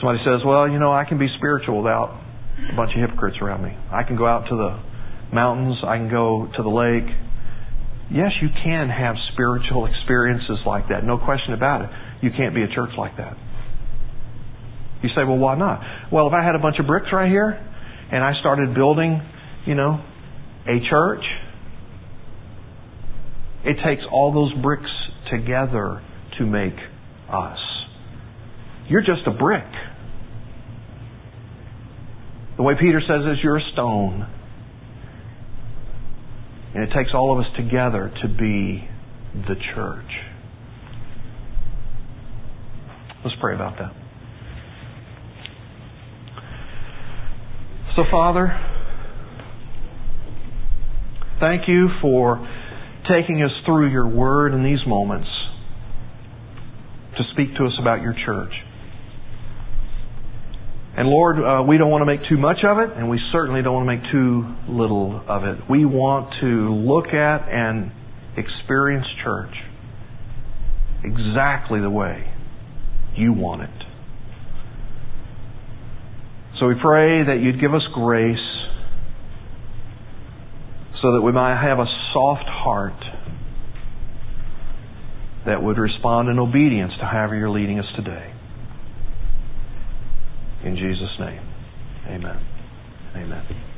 Somebody 0.00 0.20
says, 0.24 0.40
well, 0.46 0.68
you 0.68 0.78
know, 0.78 0.92
I 0.92 1.04
can 1.04 1.18
be 1.18 1.28
spiritual 1.36 1.82
without 1.82 2.20
a 2.72 2.76
bunch 2.76 2.92
of 2.94 3.00
hypocrites 3.00 3.36
around 3.40 3.64
me. 3.64 3.76
I 3.92 4.02
can 4.02 4.16
go 4.16 4.26
out 4.26 4.48
to 4.48 4.56
the 4.56 5.34
mountains. 5.34 5.76
I 5.84 5.96
can 5.96 6.10
go 6.10 6.48
to 6.56 6.62
the 6.62 6.68
lake. 6.68 7.08
Yes, 8.10 8.32
you 8.42 8.48
can 8.64 8.88
have 8.88 9.14
spiritual 9.32 9.86
experiences 9.86 10.58
like 10.66 10.88
that. 10.88 11.04
No 11.04 11.16
question 11.16 11.54
about 11.54 11.82
it. 11.82 11.90
You 12.22 12.30
can't 12.36 12.54
be 12.54 12.62
a 12.62 12.68
church 12.68 12.90
like 12.98 13.16
that. 13.16 13.36
You 15.02 15.08
say, 15.10 15.24
well, 15.24 15.38
why 15.38 15.56
not? 15.56 15.80
Well, 16.12 16.26
if 16.26 16.32
I 16.32 16.44
had 16.44 16.54
a 16.54 16.58
bunch 16.58 16.76
of 16.78 16.86
bricks 16.86 17.06
right 17.12 17.28
here 17.28 17.50
and 18.12 18.22
I 18.22 18.32
started 18.40 18.74
building, 18.74 19.20
you 19.66 19.74
know, 19.74 20.04
a 20.66 20.78
church. 20.88 21.24
It 23.64 23.76
takes 23.84 24.02
all 24.10 24.32
those 24.32 24.62
bricks 24.62 24.90
together 25.30 26.02
to 26.38 26.46
make 26.46 26.76
us. 27.32 27.58
You're 28.88 29.02
just 29.02 29.26
a 29.26 29.30
brick. 29.30 29.64
The 32.56 32.62
way 32.62 32.74
Peter 32.78 33.00
says 33.00 33.20
is 33.32 33.38
you're 33.42 33.58
a 33.58 33.72
stone. 33.72 34.26
And 36.74 36.84
it 36.84 36.90
takes 36.94 37.10
all 37.14 37.32
of 37.32 37.44
us 37.44 37.50
together 37.56 38.12
to 38.22 38.28
be 38.28 38.88
the 39.34 39.54
church. 39.74 40.10
Let's 43.24 43.36
pray 43.40 43.54
about 43.54 43.78
that. 43.78 43.99
So, 47.96 48.04
Father, 48.08 48.56
thank 51.40 51.66
you 51.66 51.88
for 52.00 52.38
taking 53.08 53.42
us 53.42 53.50
through 53.66 53.90
your 53.90 54.06
word 54.06 54.54
in 54.54 54.62
these 54.62 54.86
moments 54.86 55.28
to 57.16 57.24
speak 57.32 57.56
to 57.56 57.64
us 57.64 57.72
about 57.80 58.00
your 58.00 58.14
church. 58.24 58.52
And 60.96 61.08
Lord, 61.08 61.36
uh, 61.38 61.62
we 61.66 61.78
don't 61.78 61.90
want 61.90 62.02
to 62.02 62.06
make 62.06 62.20
too 62.28 62.38
much 62.38 62.58
of 62.64 62.78
it, 62.78 62.96
and 62.96 63.10
we 63.10 63.18
certainly 63.32 63.62
don't 63.62 63.74
want 63.74 63.88
to 63.88 63.96
make 63.96 64.12
too 64.12 64.72
little 64.72 65.22
of 65.26 65.44
it. 65.44 65.58
We 65.68 65.84
want 65.84 66.34
to 66.40 66.74
look 66.74 67.06
at 67.08 67.48
and 67.48 67.90
experience 68.36 69.06
church 69.24 69.54
exactly 71.02 71.80
the 71.80 71.90
way 71.90 72.32
you 73.16 73.32
want 73.32 73.62
it. 73.62 73.89
So 76.60 76.68
we 76.68 76.74
pray 76.74 77.24
that 77.24 77.40
you'd 77.42 77.58
give 77.58 77.72
us 77.72 77.80
grace 77.94 78.36
so 81.00 81.12
that 81.12 81.22
we 81.22 81.32
might 81.32 81.58
have 81.58 81.78
a 81.78 81.86
soft 82.12 82.44
heart 82.44 82.92
that 85.46 85.62
would 85.62 85.78
respond 85.78 86.28
in 86.28 86.38
obedience 86.38 86.92
to 87.00 87.06
however 87.06 87.34
you're 87.34 87.48
leading 87.48 87.78
us 87.78 87.86
today. 87.96 88.34
In 90.62 90.76
Jesus' 90.76 91.16
name, 91.18 91.40
amen. 92.06 92.46
Amen. 93.16 93.69